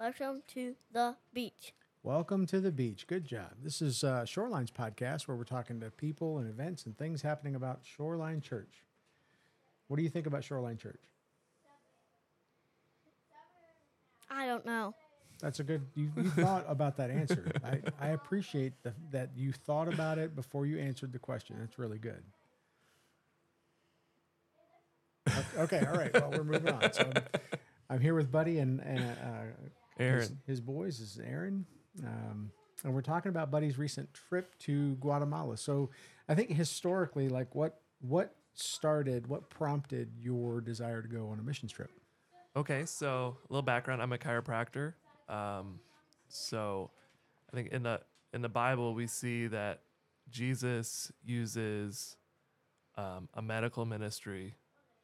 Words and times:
Welcome 0.00 0.42
to 0.54 0.76
the 0.90 1.16
beach. 1.34 1.74
Welcome 2.02 2.46
to 2.46 2.58
the 2.58 2.72
beach. 2.72 3.06
Good 3.06 3.26
job. 3.26 3.50
This 3.62 3.82
is 3.82 4.02
uh, 4.02 4.22
Shorelines 4.22 4.72
podcast 4.72 5.28
where 5.28 5.36
we're 5.36 5.44
talking 5.44 5.78
to 5.80 5.90
people 5.90 6.38
and 6.38 6.48
events 6.48 6.86
and 6.86 6.96
things 6.96 7.20
happening 7.20 7.54
about 7.54 7.80
Shoreline 7.82 8.40
Church. 8.40 8.82
What 9.88 9.98
do 9.98 10.02
you 10.02 10.08
think 10.08 10.26
about 10.26 10.42
Shoreline 10.42 10.78
Church? 10.78 11.02
I 14.30 14.46
don't 14.46 14.64
know. 14.64 14.94
That's 15.38 15.60
a 15.60 15.64
good. 15.64 15.82
You, 15.94 16.10
you 16.16 16.30
thought 16.30 16.64
about 16.66 16.96
that 16.96 17.10
answer. 17.10 17.52
I, 17.62 17.82
I 18.00 18.08
appreciate 18.12 18.72
the, 18.82 18.94
that 19.10 19.32
you 19.36 19.52
thought 19.52 19.92
about 19.92 20.16
it 20.16 20.34
before 20.34 20.64
you 20.64 20.78
answered 20.78 21.12
the 21.12 21.18
question. 21.18 21.56
That's 21.60 21.78
really 21.78 21.98
good. 21.98 22.22
Okay, 25.58 25.84
all 25.86 25.98
right. 25.98 26.14
Well, 26.14 26.30
we're 26.30 26.44
moving 26.44 26.72
on. 26.72 26.90
So 26.90 27.02
I'm, 27.02 27.22
I'm 27.90 28.00
here 28.00 28.14
with 28.14 28.32
Buddy 28.32 28.60
and, 28.60 28.80
and 28.80 29.00
uh, 29.02 29.68
Aaron. 30.00 30.20
His, 30.20 30.32
his 30.46 30.60
boys 30.60 30.98
this 30.98 31.16
is 31.16 31.20
Aaron, 31.20 31.66
um, 32.04 32.50
and 32.84 32.94
we're 32.94 33.02
talking 33.02 33.28
about 33.30 33.50
Buddy's 33.50 33.78
recent 33.78 34.12
trip 34.14 34.58
to 34.60 34.94
Guatemala. 34.96 35.56
So 35.56 35.90
I 36.28 36.34
think 36.34 36.50
historically, 36.50 37.28
like 37.28 37.54
what 37.54 37.80
what 38.00 38.34
started, 38.54 39.26
what 39.26 39.50
prompted 39.50 40.10
your 40.18 40.60
desire 40.60 41.02
to 41.02 41.08
go 41.08 41.28
on 41.28 41.38
a 41.38 41.42
missions 41.42 41.72
trip? 41.72 41.90
Okay, 42.56 42.84
so 42.84 43.36
a 43.48 43.52
little 43.52 43.62
background. 43.62 44.02
I'm 44.02 44.12
a 44.12 44.18
chiropractor. 44.18 44.94
Um, 45.28 45.80
so 46.28 46.90
I 47.52 47.56
think 47.56 47.68
in 47.68 47.82
the 47.82 48.00
in 48.32 48.42
the 48.42 48.48
Bible 48.48 48.94
we 48.94 49.06
see 49.06 49.46
that 49.48 49.80
Jesus 50.30 51.12
uses 51.24 52.16
um, 52.96 53.28
a 53.34 53.42
medical 53.42 53.84
ministry 53.84 54.54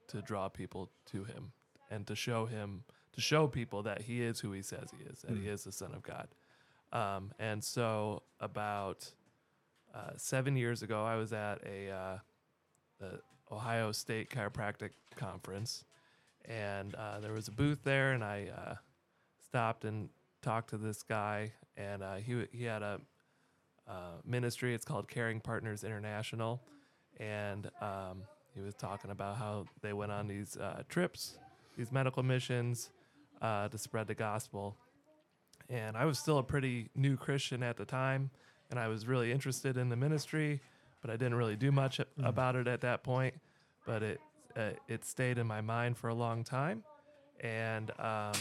to 0.09 0.23
draw 0.23 0.49
people 0.49 0.91
to 1.07 1.25
him 1.25 1.53
and 1.91 2.07
to 2.07 2.15
show 2.15 2.47
him 2.47 2.85
to 3.17 3.21
show 3.21 3.49
people 3.49 3.83
that 3.83 4.03
he 4.03 4.23
is 4.23 4.39
who 4.41 4.53
he 4.53 4.63
says 4.63 4.91
he 4.97 5.05
is, 5.11 5.23
that 5.23 5.37
he 5.37 5.49
is 5.49 5.65
the 5.65 5.73
Son 5.73 5.93
of 5.95 6.03
God. 6.03 6.29
Um, 6.93 7.33
and 7.39 7.65
so 7.65 8.23
about 8.41 9.11
uh, 9.95 10.11
seven 10.17 10.57
years 10.57 10.83
ago, 10.83 11.05
I 11.05 11.17
was 11.17 11.33
at 11.33 11.61
a 11.67 11.91
uh, 11.91 12.19
the 13.01 13.21
Ohio 13.51 13.93
State 13.93 14.31
Chiropractic 14.31 14.91
Conference, 15.17 15.85
and 16.45 16.95
uh, 16.95 17.21
there 17.21 17.33
was 17.33 17.49
a 17.49 17.53
booth 17.53 17.81
there, 17.83 18.13
and 18.13 18.23
I 18.23 18.49
uh, 18.57 18.75
stopped 19.47 19.85
and 19.85 20.11
talked 20.43 20.71
to 20.71 20.77
this 20.77 21.03
guy, 21.03 21.53
and 21.77 22.03
uh, 22.03 22.17
he 22.17 22.45
he 22.53 22.65
had 22.65 22.83
a 22.83 23.01
uh, 23.89 24.21
ministry. 24.25 24.75
It's 24.75 24.85
called 24.85 25.09
Caring 25.09 25.41
Partners 25.41 25.85
International, 25.85 26.61
and 27.19 27.71
um, 27.81 28.23
he 28.55 28.61
was 28.61 28.75
talking 28.75 29.11
about 29.11 29.37
how 29.37 29.67
they 29.81 29.93
went 29.93 30.13
on 30.13 30.29
these 30.29 30.57
uh, 30.57 30.83
trips, 30.89 31.39
these 31.77 31.91
medical 31.91 32.23
missions, 32.23 32.91
uh, 33.43 33.69
to 33.69 33.79
spread 33.79 34.07
the 34.07 34.15
gospel. 34.15 34.77
And 35.69 35.97
I 35.97 36.05
was 36.05 36.19
still 36.19 36.39
a 36.39 36.43
pretty 36.43 36.91
new 36.95 37.17
Christian 37.17 37.63
at 37.63 37.77
the 37.77 37.85
time, 37.85 38.31
and 38.71 38.79
I 38.79 38.89
was 38.89 39.07
really 39.07 39.33
interested 39.33 39.77
in 39.77 39.89
the 39.89 39.97
ministry, 39.97 40.61
but 41.03 41.11
I 41.11 41.15
didn't 41.15 41.35
really 41.35 41.57
do 41.57 41.73
much 41.73 42.01
about 42.23 42.57
it 42.57 42.69
at 42.69 42.81
that 42.83 43.03
point. 43.03 43.35
But 43.85 44.03
it 44.03 44.21
uh, 44.57 44.71
it 44.89 45.05
stayed 45.05 45.39
in 45.39 45.47
my 45.47 45.61
mind 45.61 45.99
for 45.99 46.09
a 46.09 46.15
long 46.15 46.43
time, 46.43 46.83
and 47.41 47.91
um, 47.99 48.33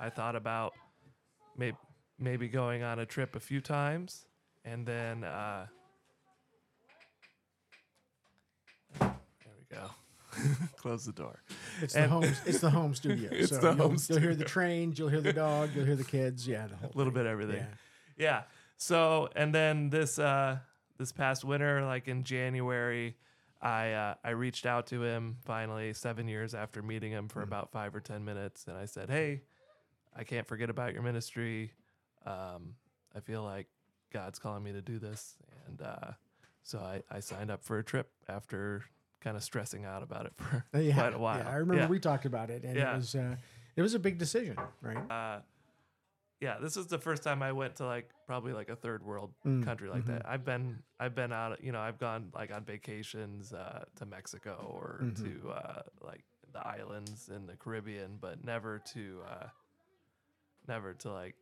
I 0.00 0.10
thought 0.10 0.36
about 0.36 0.72
maybe 1.56 1.76
maybe 2.18 2.48
going 2.48 2.82
on 2.82 2.98
a 2.98 3.06
trip 3.06 3.34
a 3.36 3.40
few 3.40 3.60
times, 3.60 4.26
and 4.64 4.86
then 4.86 5.24
uh, 5.24 5.66
there 9.00 9.14
we 9.58 9.76
go. 9.76 9.90
Close 10.76 11.04
the 11.04 11.12
door. 11.12 11.42
It's 11.80 11.94
the 11.94 12.08
home. 12.08 12.24
It's 12.46 12.60
the 12.60 12.70
home 12.70 12.94
studio. 13.02 13.30
It's 13.32 13.50
so 13.50 13.56
the 13.56 13.68
you'll, 13.68 13.76
home 13.76 13.96
You'll 14.08 14.20
hear 14.20 14.34
the 14.34 14.44
trains. 14.44 14.98
You'll 14.98 15.08
hear 15.08 15.20
the 15.20 15.32
dog. 15.32 15.70
You'll 15.74 15.84
hear 15.84 15.96
the 15.96 16.04
kids. 16.04 16.46
Yeah, 16.46 16.66
the 16.66 16.76
whole 16.80 16.90
a 16.94 16.96
little 16.96 17.12
thing. 17.12 17.22
bit 17.22 17.26
of 17.26 17.32
everything. 17.32 17.66
Yeah. 18.16 18.24
Yeah. 18.24 18.42
So 18.76 19.28
and 19.36 19.54
then 19.54 19.90
this 19.90 20.18
uh 20.18 20.58
this 20.98 21.12
past 21.12 21.44
winter, 21.44 21.84
like 21.84 22.08
in 22.08 22.24
January, 22.24 23.16
I 23.60 23.92
uh, 23.92 24.14
I 24.24 24.30
reached 24.30 24.66
out 24.66 24.86
to 24.88 25.02
him 25.02 25.36
finally 25.44 25.92
seven 25.92 26.28
years 26.28 26.54
after 26.54 26.82
meeting 26.82 27.12
him 27.12 27.28
for 27.28 27.42
about 27.42 27.70
five 27.70 27.94
or 27.94 28.00
ten 28.00 28.24
minutes, 28.24 28.66
and 28.66 28.76
I 28.76 28.86
said, 28.86 29.08
"Hey, 29.08 29.42
I 30.16 30.24
can't 30.24 30.46
forget 30.46 30.70
about 30.70 30.92
your 30.92 31.02
ministry. 31.02 31.72
Um, 32.26 32.74
I 33.14 33.20
feel 33.20 33.42
like 33.42 33.66
God's 34.12 34.38
calling 34.38 34.62
me 34.62 34.72
to 34.72 34.82
do 34.82 34.98
this, 34.98 35.36
and 35.66 35.82
uh, 35.82 36.12
so 36.62 36.78
I, 36.78 37.02
I 37.10 37.20
signed 37.20 37.50
up 37.50 37.62
for 37.62 37.78
a 37.78 37.84
trip 37.84 38.10
after 38.28 38.84
kind 39.22 39.36
of 39.36 39.42
stressing 39.42 39.84
out 39.86 40.02
about 40.02 40.26
it 40.26 40.32
for 40.36 40.64
Uh, 40.74 40.78
yeah, 40.78 40.94
quite 40.94 41.14
a 41.14 41.18
while. 41.18 41.38
Yeah, 41.38 41.48
I 41.50 41.54
remember 41.56 41.82
Yeah. 41.84 41.88
we 41.88 41.98
talked 41.98 42.26
about 42.26 42.50
it, 42.50 42.64
and 42.64 42.76
Yeah. 42.76 42.92
it 42.94 42.96
was 42.98 43.14
uh, 43.14 43.36
it 43.76 43.82
was 43.82 43.94
a 43.94 43.98
big 43.98 44.18
decision, 44.18 44.58
right? 44.82 45.10
uh, 45.10 45.40
yeah, 46.40 46.58
this 46.60 46.76
is 46.76 46.88
the 46.88 46.98
first 46.98 47.22
time 47.22 47.40
I 47.40 47.52
went 47.52 47.76
to 47.76 47.86
like 47.86 48.10
probably 48.26 48.52
like 48.52 48.68
a 48.68 48.74
third 48.74 49.04
world 49.04 49.32
Mm, 49.46 49.62
country 49.64 49.88
like 49.88 50.02
mhm. 50.04 50.08
that. 50.08 50.22
I've 50.28 50.44
been 50.44 50.82
I've 50.98 51.14
been 51.14 51.32
out, 51.32 51.62
you 51.62 51.70
know, 51.70 51.80
I've 51.80 51.98
gone 51.98 52.30
like 52.34 52.52
on 52.52 52.64
vacations 52.64 53.52
uh, 53.52 53.84
to 53.96 54.06
Mexico 54.06 54.68
or 54.74 54.98
Mhm. 55.04 55.22
to 55.22 55.50
uh, 55.50 55.82
like 56.00 56.24
the 56.52 56.66
islands 56.66 57.28
in 57.34 57.46
the 57.46 57.54
Caribbean, 57.56 58.18
but 58.20 58.44
never 58.44 58.80
to 58.92 59.20
uh, 59.30 59.46
never 60.66 60.94
to 60.94 61.12
like 61.12 61.36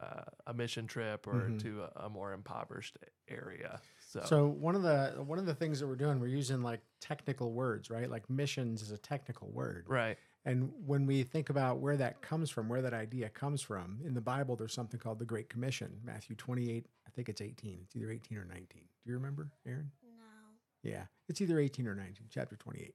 uh, 0.00 0.22
a 0.46 0.54
mission 0.54 0.86
trip 0.86 1.26
or 1.26 1.50
Mhm. 1.50 1.62
to 1.62 1.82
a, 1.82 2.06
a 2.06 2.08
more 2.10 2.32
impoverished 2.32 2.98
area. 3.28 3.80
So, 4.00 4.20
So 4.24 4.46
one 4.48 4.74
of 4.74 4.82
the 4.82 5.22
one 5.24 5.38
of 5.38 5.46
the 5.46 5.54
things 5.54 5.80
that 5.80 5.86
we're 5.86 5.96
doing, 5.96 6.20
we're 6.20 6.26
using 6.28 6.62
like 6.62 6.80
technical 7.00 7.52
words, 7.52 7.90
right? 7.90 8.08
Like 8.10 8.28
missions 8.28 8.82
is 8.82 8.90
a 8.90 8.98
technical 8.98 9.50
word, 9.50 9.86
right, 9.88 10.16
and 10.44 10.72
when 10.86 11.06
we 11.06 11.22
think 11.22 11.48
about 11.50 11.78
where 11.78 11.96
that 11.96 12.22
comes 12.22 12.50
from, 12.50 12.68
where 12.68 12.82
that 12.82 12.94
idea 12.94 13.28
comes 13.28 13.62
from, 13.62 14.00
in 14.04 14.14
the 14.14 14.20
Bible, 14.20 14.56
there's 14.56 14.72
something 14.74 14.98
called 15.00 15.18
the 15.18 15.24
Great 15.24 15.48
Commission, 15.48 16.00
Matthew 16.04 16.36
28. 16.36 16.86
I 17.06 17.10
think 17.10 17.28
it's 17.28 17.40
18. 17.40 17.80
It's 17.84 17.96
either 17.96 18.10
18 18.10 18.38
or 18.38 18.44
19. 18.44 18.66
Do 19.04 19.10
you 19.10 19.14
remember, 19.14 19.50
Aaron? 19.66 19.90
No. 20.02 20.90
Yeah, 20.90 21.04
it's 21.28 21.40
either 21.40 21.58
18 21.58 21.86
or 21.86 21.94
19, 21.94 22.26
chapter 22.30 22.56
28, 22.56 22.94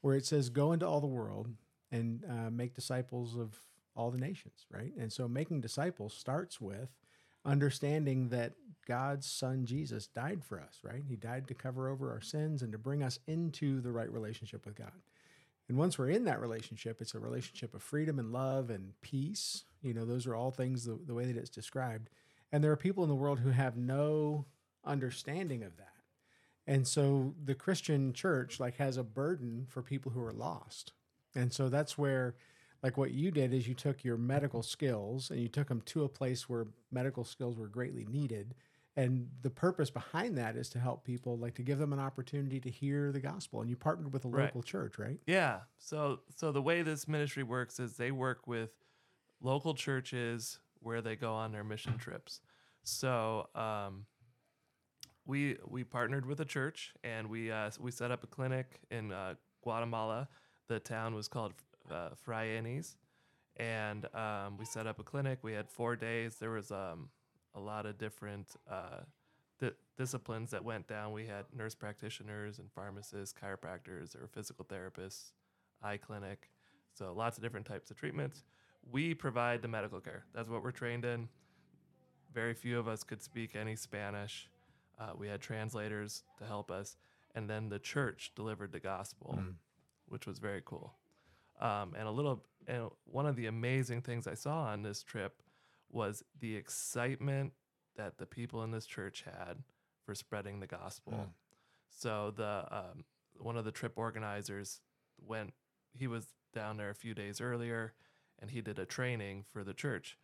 where 0.00 0.14
it 0.16 0.24
says, 0.24 0.48
Go 0.50 0.72
into 0.72 0.86
all 0.86 1.00
the 1.00 1.06
world 1.06 1.48
and 1.90 2.24
uh, 2.28 2.50
make 2.50 2.74
disciples 2.74 3.36
of 3.36 3.58
all 3.98 4.10
the 4.12 4.18
nations, 4.18 4.64
right? 4.70 4.92
And 4.96 5.12
so 5.12 5.26
making 5.26 5.60
disciples 5.60 6.14
starts 6.14 6.60
with 6.60 6.88
understanding 7.44 8.28
that 8.28 8.52
God's 8.86 9.26
son 9.26 9.66
Jesus 9.66 10.06
died 10.06 10.44
for 10.44 10.60
us, 10.60 10.78
right? 10.84 11.02
He 11.06 11.16
died 11.16 11.48
to 11.48 11.54
cover 11.54 11.88
over 11.88 12.12
our 12.12 12.20
sins 12.20 12.62
and 12.62 12.70
to 12.72 12.78
bring 12.78 13.02
us 13.02 13.18
into 13.26 13.80
the 13.80 13.90
right 13.90 14.10
relationship 14.10 14.64
with 14.64 14.76
God. 14.76 14.92
And 15.68 15.76
once 15.76 15.98
we're 15.98 16.10
in 16.10 16.24
that 16.24 16.40
relationship, 16.40 17.00
it's 17.00 17.14
a 17.14 17.18
relationship 17.18 17.74
of 17.74 17.82
freedom 17.82 18.18
and 18.18 18.32
love 18.32 18.70
and 18.70 18.92
peace. 19.02 19.64
You 19.82 19.92
know, 19.92 20.04
those 20.04 20.26
are 20.26 20.34
all 20.34 20.50
things 20.50 20.84
the, 20.84 20.98
the 21.04 21.12
way 21.12 21.26
that 21.26 21.36
it's 21.36 21.50
described. 21.50 22.08
And 22.52 22.62
there 22.62 22.72
are 22.72 22.76
people 22.76 23.02
in 23.02 23.10
the 23.10 23.16
world 23.16 23.40
who 23.40 23.50
have 23.50 23.76
no 23.76 24.46
understanding 24.84 25.62
of 25.64 25.76
that. 25.76 25.88
And 26.66 26.86
so 26.86 27.34
the 27.44 27.54
Christian 27.54 28.12
church 28.12 28.60
like 28.60 28.76
has 28.76 28.96
a 28.96 29.02
burden 29.02 29.66
for 29.68 29.82
people 29.82 30.12
who 30.12 30.22
are 30.22 30.32
lost. 30.32 30.92
And 31.34 31.52
so 31.52 31.68
that's 31.68 31.98
where 31.98 32.36
like 32.82 32.96
what 32.96 33.10
you 33.12 33.30
did 33.30 33.52
is 33.52 33.66
you 33.66 33.74
took 33.74 34.04
your 34.04 34.16
medical 34.16 34.62
skills 34.62 35.30
and 35.30 35.40
you 35.40 35.48
took 35.48 35.68
them 35.68 35.80
to 35.86 36.04
a 36.04 36.08
place 36.08 36.48
where 36.48 36.66
medical 36.92 37.24
skills 37.24 37.56
were 37.56 37.66
greatly 37.68 38.04
needed. 38.06 38.54
And 38.96 39.28
the 39.42 39.50
purpose 39.50 39.90
behind 39.90 40.36
that 40.38 40.56
is 40.56 40.68
to 40.70 40.78
help 40.80 41.04
people, 41.04 41.38
like 41.38 41.54
to 41.54 41.62
give 41.62 41.78
them 41.78 41.92
an 41.92 42.00
opportunity 42.00 42.58
to 42.60 42.68
hear 42.70 43.12
the 43.12 43.20
gospel. 43.20 43.60
And 43.60 43.70
you 43.70 43.76
partnered 43.76 44.12
with 44.12 44.24
a 44.24 44.28
Right. 44.28 44.44
local 44.46 44.62
church, 44.62 44.98
right? 44.98 45.18
Yeah. 45.26 45.60
So 45.78 46.20
so 46.34 46.50
the 46.52 46.62
way 46.62 46.82
this 46.82 47.06
ministry 47.06 47.42
works 47.44 47.78
is 47.78 47.96
they 47.96 48.10
work 48.10 48.46
with 48.48 48.70
local 49.40 49.74
churches 49.74 50.58
where 50.80 51.00
they 51.00 51.14
go 51.16 51.32
on 51.32 51.52
their 51.52 51.64
mission 51.64 51.96
trips. 51.98 52.40
So 52.82 53.48
um, 53.54 54.06
we 55.26 55.56
we 55.66 55.84
partnered 55.84 56.26
with 56.26 56.40
a 56.40 56.44
church 56.44 56.92
and 57.04 57.28
we 57.28 57.50
uh, 57.52 57.70
we 57.78 57.90
set 57.90 58.10
up 58.10 58.24
a 58.24 58.26
clinic 58.26 58.80
in 58.90 59.12
uh, 59.12 59.34
Guatemala. 59.62 60.28
The 60.68 60.80
town 60.80 61.14
was 61.14 61.28
called 61.28 61.52
uh, 61.92 62.10
Fraijanes, 62.26 62.96
and 63.56 64.06
um, 64.14 64.56
we 64.58 64.64
set 64.64 64.86
up 64.86 64.98
a 64.98 65.02
clinic. 65.02 65.38
We 65.42 65.52
had 65.52 65.68
four 65.68 65.96
days. 65.96 66.36
There 66.36 66.50
was 66.50 66.70
um, 66.70 67.08
a 67.54 67.60
lot 67.60 67.86
of 67.86 67.98
different 67.98 68.48
uh, 68.70 69.00
di- 69.58 69.70
disciplines 69.96 70.50
that 70.52 70.64
went 70.64 70.86
down. 70.86 71.12
We 71.12 71.26
had 71.26 71.44
nurse 71.56 71.74
practitioners 71.74 72.58
and 72.58 72.70
pharmacists, 72.72 73.34
chiropractors, 73.38 74.14
or 74.14 74.28
physical 74.28 74.64
therapists, 74.64 75.32
eye 75.82 75.96
clinic. 75.96 76.50
So 76.94 77.12
lots 77.12 77.36
of 77.36 77.42
different 77.42 77.66
types 77.66 77.90
of 77.90 77.96
treatments. 77.96 78.44
We 78.90 79.14
provide 79.14 79.62
the 79.62 79.68
medical 79.68 80.00
care. 80.00 80.24
That's 80.34 80.48
what 80.48 80.62
we're 80.62 80.70
trained 80.70 81.04
in. 81.04 81.28
Very 82.32 82.54
few 82.54 82.78
of 82.78 82.88
us 82.88 83.02
could 83.02 83.22
speak 83.22 83.56
any 83.56 83.76
Spanish. 83.76 84.48
Uh, 84.98 85.10
we 85.16 85.28
had 85.28 85.40
translators 85.40 86.22
to 86.38 86.44
help 86.44 86.70
us, 86.70 86.96
and 87.34 87.48
then 87.48 87.68
the 87.68 87.78
church 87.78 88.32
delivered 88.34 88.72
the 88.72 88.80
gospel, 88.80 89.38
which 90.08 90.26
was 90.26 90.38
very 90.38 90.62
cool. 90.64 90.94
Um, 91.60 91.94
and 91.98 92.06
a 92.06 92.10
little, 92.10 92.44
and 92.66 92.88
one 93.04 93.26
of 93.26 93.36
the 93.36 93.46
amazing 93.46 94.02
things 94.02 94.26
I 94.26 94.34
saw 94.34 94.64
on 94.64 94.82
this 94.82 95.02
trip 95.02 95.42
was 95.90 96.22
the 96.38 96.54
excitement 96.56 97.52
that 97.96 98.18
the 98.18 98.26
people 98.26 98.62
in 98.62 98.70
this 98.70 98.86
church 98.86 99.24
had 99.24 99.62
for 100.04 100.14
spreading 100.14 100.60
the 100.60 100.66
gospel. 100.66 101.12
Mm. 101.12 101.28
So 101.90 102.32
the 102.36 102.66
um, 102.70 103.04
one 103.38 103.56
of 103.56 103.64
the 103.64 103.72
trip 103.72 103.92
organizers 103.96 104.80
went. 105.18 105.52
He 105.92 106.06
was 106.06 106.26
down 106.54 106.76
there 106.76 106.90
a 106.90 106.94
few 106.94 107.14
days 107.14 107.40
earlier, 107.40 107.92
and 108.38 108.50
he 108.50 108.60
did 108.60 108.78
a 108.78 108.86
training 108.86 109.44
for 109.52 109.64
the 109.64 109.74
church. 109.74 110.16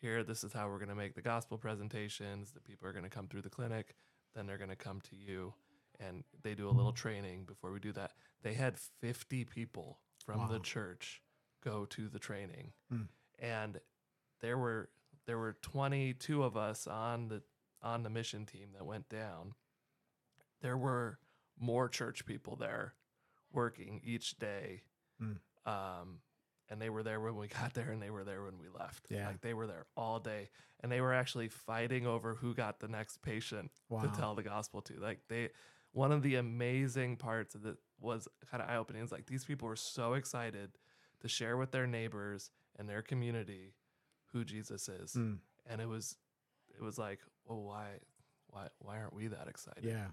Here, 0.00 0.22
this 0.22 0.44
is 0.44 0.52
how 0.52 0.68
we're 0.68 0.78
going 0.78 0.88
to 0.88 0.94
make 0.94 1.14
the 1.14 1.22
gospel 1.22 1.58
presentations. 1.58 2.52
The 2.52 2.60
people 2.60 2.88
are 2.88 2.92
going 2.92 3.04
to 3.04 3.10
come 3.10 3.26
through 3.26 3.42
the 3.42 3.50
clinic, 3.50 3.94
then 4.34 4.46
they're 4.46 4.58
going 4.58 4.70
to 4.70 4.76
come 4.76 5.00
to 5.02 5.16
you, 5.16 5.54
and 5.98 6.24
they 6.42 6.54
do 6.54 6.68
a 6.68 6.70
little 6.70 6.92
training 6.92 7.44
before 7.44 7.72
we 7.72 7.80
do 7.80 7.92
that. 7.92 8.12
They 8.42 8.54
had 8.54 8.76
50 9.00 9.44
people 9.44 9.98
from 10.36 10.48
the 10.52 10.58
church 10.60 11.22
go 11.62 11.84
to 11.86 12.08
the 12.08 12.18
training, 12.18 12.72
Hmm. 12.90 13.02
and 13.38 13.80
there 14.40 14.56
were 14.58 14.90
there 15.26 15.38
were 15.38 15.54
22 15.60 16.42
of 16.42 16.56
us 16.56 16.86
on 16.86 17.28
the 17.28 17.42
on 17.82 18.02
the 18.02 18.10
mission 18.10 18.46
team 18.46 18.70
that 18.72 18.84
went 18.86 19.08
down. 19.08 19.54
There 20.60 20.76
were 20.76 21.18
more 21.58 21.88
church 21.88 22.24
people 22.26 22.56
there 22.56 22.94
working 23.52 24.00
each 24.04 24.38
day. 24.38 24.82
Hmm. 25.20 25.32
Um, 25.66 26.20
and 26.70 26.80
they 26.80 26.90
were 26.90 27.02
there 27.02 27.20
when 27.20 27.36
we 27.36 27.46
got 27.60 27.74
there 27.74 27.90
and 27.90 28.00
they 28.02 28.10
were 28.10 28.24
there 28.24 28.42
when 28.42 28.58
we 28.58 28.68
left. 28.68 29.06
Yeah. 29.10 29.28
Like 29.28 29.40
they 29.40 29.54
were 29.54 29.66
there 29.66 29.86
all 29.96 30.18
day. 30.20 30.50
And 30.80 30.90
they 30.92 31.00
were 31.00 31.12
actually 31.14 31.48
fighting 31.48 32.06
over 32.06 32.34
who 32.34 32.54
got 32.54 32.78
the 32.80 32.88
next 32.88 33.22
patient 33.22 33.70
Wow. 33.88 34.02
to 34.02 34.08
tell 34.08 34.34
the 34.34 34.42
gospel 34.42 34.80
to. 34.82 34.94
Like 34.94 35.20
they 35.28 35.50
one 35.92 36.12
of 36.12 36.22
the 36.22 36.36
amazing 36.36 37.16
parts 37.16 37.54
of 37.54 37.64
it 37.66 37.76
was 38.00 38.28
kind 38.50 38.62
of 38.62 38.68
eye 38.68 38.76
opening. 38.76 39.02
It's 39.02 39.12
like 39.12 39.26
these 39.26 39.44
people 39.44 39.68
were 39.68 39.76
so 39.76 40.14
excited 40.14 40.70
to 41.20 41.28
share 41.28 41.56
with 41.56 41.70
their 41.72 41.86
neighbors 41.86 42.50
and 42.78 42.88
their 42.88 43.02
community 43.02 43.74
who 44.32 44.44
Jesus 44.44 44.88
is. 44.88 45.12
Mm. 45.14 45.38
And 45.66 45.80
it 45.80 45.88
was 45.88 46.16
it 46.76 46.82
was 46.82 46.98
like, 46.98 47.20
well, 47.46 47.62
why 47.62 47.86
why 48.48 48.68
why 48.78 48.98
aren't 48.98 49.14
we 49.14 49.26
that 49.28 49.48
excited? 49.48 49.84
Yeah. 49.84 50.06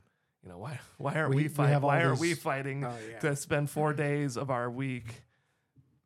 You 0.44 0.50
know, 0.50 0.58
why 0.58 0.80
why 0.98 1.16
aren't 1.16 1.36
We- 1.36 1.44
we, 1.44 1.48
fighting? 1.48 1.82
Why 1.82 2.04
aren't 2.04 2.20
we 2.20 2.34
fighting 2.34 2.84
Oh, 2.86 2.94
yeah. 3.10 3.20
to 3.20 3.36
spend 3.36 3.70
four 3.70 3.94
days 4.08 4.38
of 4.38 4.50
our 4.50 4.70
week 4.70 5.22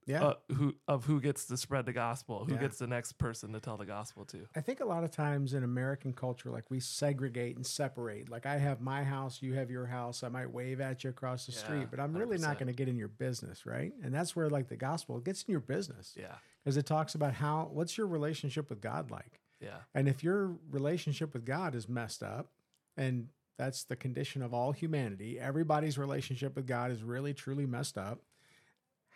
Yeah. 0.06 0.24
uh, 0.24 0.34
who 0.54 0.76
of 0.88 1.06
who 1.06 1.22
gets 1.22 1.46
to 1.48 1.58
spread 1.58 1.86
the 1.86 1.94
gospel, 1.94 2.46
who 2.46 2.54
Yeah. 2.54 2.62
gets 2.62 2.78
the 2.80 2.88
next 2.88 3.14
person 3.20 3.54
to 3.54 3.60
tell 3.60 3.78
the 3.78 3.86
gospel 3.86 4.26
to? 4.26 4.48
I 4.56 4.62
think 4.62 4.80
a 4.80 4.86
lot 4.86 5.04
of 5.04 5.12
times 5.12 5.54
in 5.54 5.64
American 5.64 6.14
culture, 6.14 6.50
like 6.50 6.72
we 6.72 6.80
segregate 6.80 7.56
and 7.56 7.66
separate. 7.66 8.28
Like 8.30 8.46
I 8.46 8.58
have 8.58 8.82
my 8.82 9.04
house, 9.04 9.42
you 9.42 9.54
have 9.54 9.70
your 9.70 9.86
house. 9.86 10.24
I 10.24 10.30
might 10.30 10.52
wave 10.52 10.82
at 10.82 11.04
you 11.04 11.10
across 11.12 11.46
the 11.46 11.52
Yeah, 11.52 11.58
street, 11.60 11.88
but 11.92 12.00
I'm 12.00 12.14
really 12.16 12.38
not 12.38 12.56
100%. 12.56 12.60
going 12.60 12.68
to 12.68 12.74
get 12.74 12.88
in 12.88 12.98
your 12.98 13.08
business, 13.08 13.66
right? 13.66 13.94
And 14.04 14.14
that's 14.14 14.36
where 14.36 14.50
like 14.50 14.68
the 14.68 14.78
gospel 14.78 15.20
gets 15.20 15.44
in 15.44 15.52
your 15.52 15.60
business 15.62 16.16
Yeah, 16.18 16.36
because 16.64 16.76
it 16.78 16.86
talks 16.86 17.14
about 17.14 17.34
how 17.36 17.70
what's 17.72 17.98
your 17.98 18.08
relationship 18.08 18.70
with 18.70 18.82
God 18.82 19.12
like, 19.12 19.42
yeah, 19.60 19.82
and 19.94 20.08
if 20.08 20.24
your 20.24 20.58
relationship 20.72 21.34
with 21.34 21.46
God 21.46 21.76
is 21.76 21.88
messed 21.88 22.24
up, 22.24 22.52
and 22.98 23.28
that's 23.58 23.84
the 23.84 23.96
condition 23.96 24.42
of 24.42 24.54
all 24.54 24.72
humanity, 24.72 25.40
everybody's 25.40 25.98
relationship 25.98 26.56
with 26.56 26.66
God 26.66 26.92
is 26.92 27.04
really 27.04 27.34
truly 27.34 27.66
messed 27.66 27.98
up. 27.98 28.22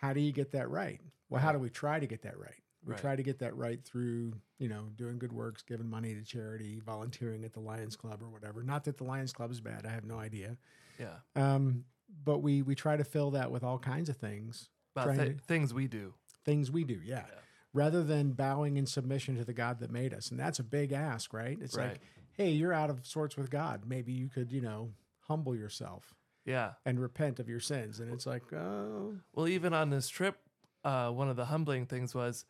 How 0.03 0.11
do 0.11 0.19
you 0.19 0.33
get 0.33 0.51
that 0.51 0.69
right? 0.69 0.99
Well, 1.29 1.41
how 1.41 1.53
do 1.53 1.59
we 1.59 1.69
try 1.69 1.97
to 1.97 2.05
get 2.05 2.23
that 2.23 2.37
right? 2.37 2.61
We 2.85 2.91
Right. 2.91 2.99
try 2.99 3.15
to 3.15 3.23
get 3.23 3.39
that 3.39 3.55
right 3.55 3.81
through, 3.81 4.33
you 4.59 4.67
know, 4.67 4.89
doing 4.97 5.17
good 5.17 5.31
works, 5.31 5.61
giving 5.63 5.89
money 5.89 6.13
to 6.13 6.21
charity, 6.23 6.81
volunteering 6.81 7.45
at 7.45 7.53
the 7.53 7.61
Lions 7.61 7.95
Club 7.95 8.21
or 8.21 8.29
whatever. 8.29 8.61
Not 8.63 8.83
that 8.83 8.97
the 8.97 9.05
Lions 9.05 9.31
Club 9.31 9.49
is 9.49 9.61
bad. 9.61 9.85
I 9.85 9.91
have 9.91 10.03
no 10.03 10.19
idea. 10.19 10.57
yeah. 10.99 11.19
Um, 11.37 11.85
but 12.25 12.39
we 12.39 12.61
we 12.61 12.75
try 12.75 12.97
to 12.97 13.05
fill 13.05 13.31
that 13.31 13.49
with 13.49 13.63
all 13.63 13.79
kinds 13.79 14.09
of 14.09 14.17
things, 14.17 14.69
th- 14.93 15.15
to- 15.15 15.33
things 15.47 15.73
we 15.73 15.87
do. 15.87 16.13
things 16.43 16.69
we 16.69 16.83
do, 16.83 16.99
yeah. 17.01 17.25
Yeah. 17.29 17.39
Rather 17.71 18.03
than 18.03 18.33
bowing 18.33 18.75
in 18.75 18.85
submission 18.85 19.37
to 19.37 19.45
the 19.45 19.53
God 19.53 19.79
that 19.79 19.89
made 19.89 20.13
us, 20.13 20.29
and 20.31 20.37
that's 20.39 20.59
a 20.59 20.63
big 20.63 20.91
ask, 20.91 21.33
right? 21.33 21.57
It's 21.61 21.77
like, 21.77 22.01
hey, 22.33 22.51
you're 22.51 22.73
out 22.73 22.89
of 22.89 23.05
sorts 23.07 23.37
with 23.37 23.49
God. 23.49 23.85
Maybe 23.87 24.11
you 24.11 24.27
could, 24.27 24.51
you 24.51 24.59
know, 24.59 24.93
humble 25.21 25.55
yourself 25.55 26.13
Yeah. 26.45 26.73
and 26.85 26.99
repent 26.99 27.39
of 27.39 27.47
your 27.47 27.59
sins. 27.59 27.99
And 27.99 28.11
it's 28.13 28.25
like, 28.25 28.51
oh, 28.53 29.15
Well, 29.33 29.47
even 29.47 29.73
on 29.73 29.89
this 29.89 30.09
trip, 30.09 30.37
uh, 30.83 31.09
one 31.11 31.29
of 31.29 31.35
the 31.35 31.45
humbling 31.45 31.85
things 31.85 32.13
was 32.13 32.45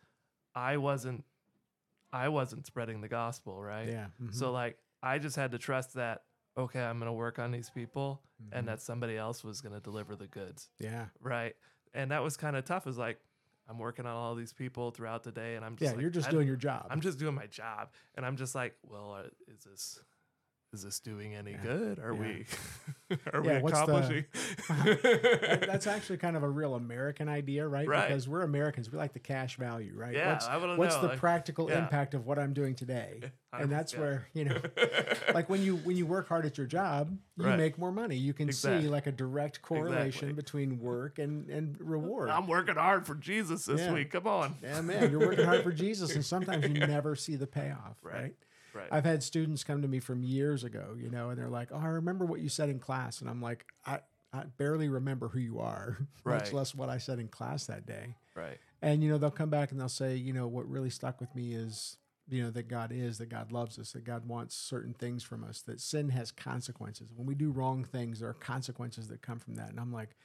I 0.55 0.77
wasn't 0.77 1.23
I 2.11 2.29
wasn't 2.29 2.65
spreading 2.67 3.01
the 3.01 3.07
gospel, 3.07 3.61
right? 3.61 3.87
yeah. 3.87 4.07
mhm, 4.21 4.33
So 4.33 4.51
like 4.51 4.77
I 5.01 5.19
just 5.19 5.35
had 5.35 5.51
to 5.51 5.57
trust 5.57 5.93
that 5.95 6.23
okay, 6.55 6.79
I'm 6.81 6.99
going 6.99 7.07
to 7.07 7.13
work 7.13 7.39
on 7.39 7.49
these 7.51 7.71
people 7.71 8.21
mhm, 8.41 8.57
and 8.57 8.67
that 8.67 8.79
somebody 8.81 9.17
else 9.17 9.43
was 9.43 9.59
going 9.61 9.73
to 9.73 9.81
deliver 9.81 10.15
the 10.15 10.27
goods, 10.27 10.69
yeah, 10.79 11.05
right? 11.19 11.55
And 11.95 12.11
that 12.11 12.21
was 12.23 12.37
kind 12.37 12.55
of 12.55 12.63
tough. 12.65 12.85
Is 12.87 12.97
like 12.97 13.19
I'm 13.67 13.79
working 13.79 14.05
on 14.05 14.15
all 14.15 14.35
these 14.35 14.53
people 14.53 14.91
throughout 14.91 15.23
the 15.23 15.31
day, 15.31 15.55
and 15.55 15.65
I'm 15.65 15.75
just 15.75 15.83
yeah. 15.83 15.91
like, 15.93 16.01
you're 16.01 16.09
just 16.11 16.29
doing 16.29 16.45
your 16.47 16.55
job. 16.55 16.87
I'm 16.89 17.01
just 17.01 17.17
doing 17.17 17.33
my 17.33 17.47
job, 17.47 17.89
and 18.15 18.25
I'm 18.25 18.35
just 18.37 18.53
like, 18.53 18.75
well, 18.83 19.13
uh, 19.13 19.27
is 19.47 19.63
this 19.63 19.99
is 20.73 20.81
this 20.83 20.99
doing 20.99 21.35
any 21.35 21.53
good? 21.53 21.99
Are 21.99 22.13
we 22.15 22.45
are 23.33 23.41
we 23.41 23.57
what's 23.59 23.79
the- 23.79 23.83
accomplishing? 23.83 24.25
That's 25.67 25.87
actually 25.87 26.17
kind 26.17 26.35
of 26.35 26.43
a 26.43 26.49
real 26.49 26.75
American 26.75 27.29
idea, 27.29 27.67
right? 27.67 27.87
Right. 27.87 28.07
Because 28.07 28.27
we're 28.27 28.41
Americans, 28.41 28.91
we 28.91 28.97
like 28.97 29.13
the 29.13 29.19
cash 29.19 29.57
value, 29.57 29.93
right? 29.95 30.13
Yeah, 30.15 30.33
what's, 30.33 30.47
I 30.47 30.57
wanna 30.57 30.75
what's 30.77 30.95
know, 30.95 31.07
the 31.09 31.17
practical 31.17 31.67
impact 31.69 32.13
of 32.15 32.25
what 32.25 32.39
I'm 32.39 32.53
doing 32.53 32.73
today? 32.75 33.21
And 33.53 33.71
that's 33.71 33.93
100%. 33.93 33.99
where 33.99 34.27
you 34.33 34.45
know, 34.45 34.57
like 35.33 35.47
when 35.49 35.61
you 35.61 35.75
when 35.77 35.95
you 35.95 36.07
work 36.07 36.27
hard 36.27 36.45
at 36.45 36.57
your 36.57 36.67
job, 36.67 37.15
you 37.37 37.45
Right. 37.45 37.57
make 37.57 37.77
more 37.77 37.91
money. 37.91 38.15
You 38.15 38.33
can 38.33 38.51
see 38.51 38.87
like 38.89 39.05
a 39.05 39.11
direct 39.11 39.61
correlation 39.61 40.29
Exactly. 40.29 40.33
between 40.33 40.79
work 40.79 41.19
and 41.19 41.49
and 41.49 41.77
reward. 41.79 42.29
I'm 42.31 42.47
working 42.47 42.75
hard 42.75 43.05
for 43.05 43.13
Jesus 43.15 43.65
this 43.65 43.91
week. 43.91 44.11
Come 44.11 44.25
on. 44.27 44.55
yeah, 44.63 44.81
man, 44.81 45.11
you're 45.11 45.19
working 45.19 45.45
hard 45.45 45.61
for 45.63 45.71
Jesus, 45.71 46.15
and 46.15 46.25
sometimes 46.25 46.63
you 46.67 46.73
never 46.87 47.15
see 47.15 47.35
the 47.35 47.47
payoff, 47.47 47.97
Right. 48.01 48.13
right? 48.21 48.35
Right. 48.73 48.87
I've 48.91 49.05
had 49.05 49.23
students 49.23 49.63
come 49.63 49.81
to 49.81 49.87
me 49.87 49.99
from 49.99 50.23
years 50.23 50.63
ago, 50.63 50.95
you 50.99 51.09
know, 51.09 51.29
and 51.29 51.37
they're 51.37 51.49
like, 51.49 51.69
"Oh, 51.71 51.77
I 51.77 51.87
remember 51.87 52.25
what 52.25 52.39
you 52.39 52.49
said 52.49 52.69
in 52.69 52.79
class," 52.79 53.21
and 53.21 53.29
I'm 53.29 53.41
like, 53.41 53.65
"I, 53.85 53.99
I 54.31 54.43
barely 54.57 54.89
remember 54.89 55.27
who 55.29 55.39
you 55.39 55.59
are, 55.59 55.97
much 56.25 56.51
less 56.53 56.73
what 56.75 56.89
I 56.89 56.97
said 56.97 57.19
in 57.19 57.27
class 57.27 57.65
that 57.67 57.85
day." 57.85 58.15
right. 58.35 58.57
And 58.81 59.01
you 59.01 59.09
know, 59.09 59.17
they'll 59.17 59.31
come 59.31 59.49
back 59.49 59.71
and 59.71 59.79
they'll 59.79 59.87
say, 59.89 60.15
"You 60.15 60.33
know, 60.33 60.47
what 60.47 60.69
really 60.69 60.89
stuck 60.89 61.21
with 61.21 61.33
me 61.35 61.53
is, 61.53 61.97
you 62.29 62.43
know, 62.43 62.51
that 62.51 62.67
God 62.67 62.91
is, 62.91 63.17
that 63.19 63.29
God 63.29 63.51
loves 63.51 63.77
us, 63.79 63.91
that 63.93 64.03
God 64.03 64.27
wants 64.27 64.55
certain 64.55 64.93
things 64.93 65.23
from 65.23 65.43
us, 65.43 65.61
that 65.61 65.79
sin 65.79 66.09
has 66.09 66.31
consequences. 66.31 67.09
When 67.15 67.25
we 67.27 67.35
do 67.35 67.51
wrong 67.51 67.83
things, 67.85 68.19
there 68.19 68.29
are 68.29 68.33
consequences 68.33 69.07
that 69.09 69.21
come 69.21 69.39
from 69.39 69.55
that." 69.55 69.69
And 69.69 69.79
I'm 69.79 69.93
like, 69.93 70.15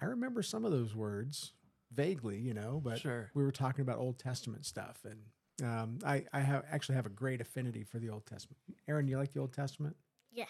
I 0.00 0.06
remember 0.06 0.42
some 0.42 0.64
of 0.64 0.70
those 0.72 0.94
words 0.94 1.52
vaguely, 1.92 2.38
you 2.38 2.54
know, 2.54 2.80
but 2.82 2.98
Sure. 3.00 3.30
we 3.34 3.42
were 3.42 3.50
talking 3.52 3.82
about 3.82 3.98
Old 3.98 4.18
Testament 4.18 4.64
stuff, 4.64 5.00
and 5.04 5.18
um, 5.62 5.98
I, 6.04 6.24
I 6.32 6.40
have 6.40 6.64
actually 6.70 6.96
have 6.96 7.06
a 7.06 7.10
great 7.10 7.40
affinity 7.40 7.84
for 7.84 7.98
the 7.98 8.10
Old 8.10 8.26
Testament. 8.26 8.58
Aaron, 8.88 9.08
you 9.08 9.18
like 9.18 9.32
the 9.32 9.40
Old 9.40 9.52
Testament? 9.52 9.96
Yeah. 10.32 10.44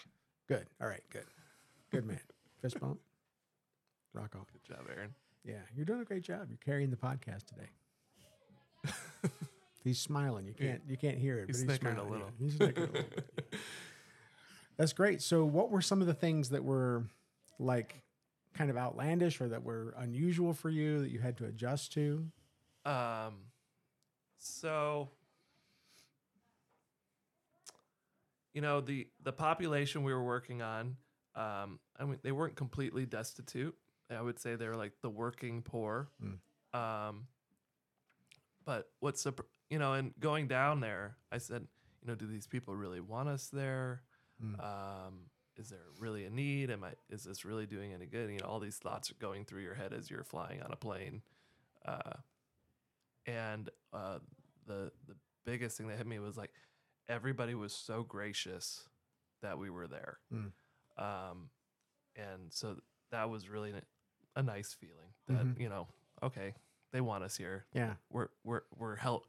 Good. 0.47 0.67
All 0.81 0.87
right. 0.87 1.03
Good. 1.11 1.25
Good 1.91 2.05
man. 2.05 2.19
Fist 2.61 2.79
bump. 2.79 2.99
Rock 4.13 4.35
on. 4.35 4.45
Good 4.51 4.75
job, 4.75 4.85
Aaron. 4.95 5.13
Yeah, 5.45 5.55
you're 5.75 5.85
doing 5.85 6.01
a 6.01 6.05
great 6.05 6.23
job. 6.23 6.47
You're 6.49 6.59
carrying 6.63 6.89
the 6.89 6.97
podcast 6.97 7.45
today. 7.45 8.93
he's 9.83 9.99
smiling. 9.99 10.45
You 10.45 10.53
can't 10.53 10.81
you 10.87 10.97
can't 10.97 11.17
hear 11.17 11.39
it. 11.39 11.47
He's 11.47 11.63
but 11.63 11.71
he's 11.71 11.79
snickering 11.79 11.97
a 11.97 12.09
little. 12.09 12.27
Yeah, 12.39 12.45
he's 12.45 12.55
snickering 12.55 12.89
a 12.89 12.91
little 12.91 13.09
bit. 13.09 13.47
yeah. 13.51 13.59
That's 14.77 14.93
great. 14.93 15.21
So, 15.21 15.43
what 15.43 15.71
were 15.71 15.81
some 15.81 16.01
of 16.01 16.07
the 16.07 16.13
things 16.13 16.49
that 16.49 16.63
were 16.63 17.03
like 17.59 18.01
kind 18.53 18.69
of 18.69 18.77
outlandish 18.77 19.41
or 19.41 19.49
that 19.49 19.63
were 19.63 19.93
unusual 19.97 20.53
for 20.53 20.69
you 20.69 21.01
that 21.01 21.11
you 21.11 21.19
had 21.19 21.37
to 21.37 21.45
adjust 21.45 21.93
to? 21.93 22.25
Um, 22.85 23.35
so 24.39 25.09
you 28.53 28.61
know 28.61 28.81
the 28.81 29.07
the 29.23 29.31
population 29.33 30.03
we 30.03 30.13
were 30.13 30.23
working 30.23 30.61
on. 30.61 30.97
Um, 31.35 31.79
I 31.97 32.05
mean, 32.05 32.17
they 32.23 32.31
weren't 32.31 32.55
completely 32.55 33.05
destitute. 33.05 33.75
I 34.09 34.21
would 34.21 34.39
say 34.39 34.55
they 34.55 34.67
were 34.67 34.75
like 34.75 34.93
the 35.01 35.09
working 35.09 35.61
poor. 35.61 36.09
Um, 36.73 37.27
but 38.65 38.89
what's 38.99 39.23
the 39.23 39.33
you 39.69 39.77
know, 39.77 39.93
and 39.93 40.13
going 40.19 40.47
down 40.47 40.79
there, 40.79 41.15
I 41.31 41.37
said, 41.37 41.67
you 42.01 42.07
know, 42.07 42.15
do 42.15 42.25
these 42.25 42.47
people 42.47 42.75
really 42.75 42.99
want 42.99 43.29
us 43.29 43.47
there? 43.47 44.01
Mm. 44.43 44.59
Um, 44.59 45.13
is 45.57 45.69
there 45.69 45.79
really 45.99 46.25
a 46.25 46.29
need? 46.29 46.71
Am 46.71 46.83
I? 46.83 46.91
Is 47.09 47.23
this 47.23 47.45
really 47.45 47.65
doing 47.65 47.93
any 47.93 48.05
good? 48.05 48.31
You 48.31 48.39
know, 48.39 48.47
all 48.47 48.59
these 48.59 48.77
thoughts 48.77 49.11
are 49.11 49.15
going 49.19 49.45
through 49.45 49.61
your 49.61 49.75
head 49.75 49.93
as 49.93 50.09
you're 50.09 50.23
flying 50.23 50.61
on 50.61 50.71
a 50.71 50.75
plane. 50.75 51.21
Uh, 51.85 52.13
and 53.25 53.69
uh, 53.93 54.19
the 54.67 54.91
the 55.07 55.15
biggest 55.45 55.77
thing 55.77 55.87
that 55.87 55.97
hit 55.97 56.07
me 56.07 56.19
was 56.19 56.37
like 56.37 56.51
everybody 57.07 57.55
was 57.55 57.73
so 57.73 58.03
gracious 58.03 58.87
that 59.41 59.57
we 59.57 59.69
were 59.69 59.87
there, 59.87 60.19
Mm. 60.33 60.51
um, 60.97 61.49
and 62.15 62.51
so 62.51 62.77
that 63.11 63.29
was 63.29 63.49
really 63.49 63.73
a 64.35 64.43
nice 64.43 64.73
feeling 64.73 65.13
that 65.27 65.45
Mhm. 65.45 65.59
you 65.59 65.69
know, 65.69 65.87
okay, 66.21 66.53
they 66.91 67.01
want 67.01 67.23
us 67.23 67.35
here. 67.37 67.65
Yeah, 67.73 67.95
We're 68.09 68.29
we're 68.43 68.63
we're 68.75 68.95
help. 68.95 69.27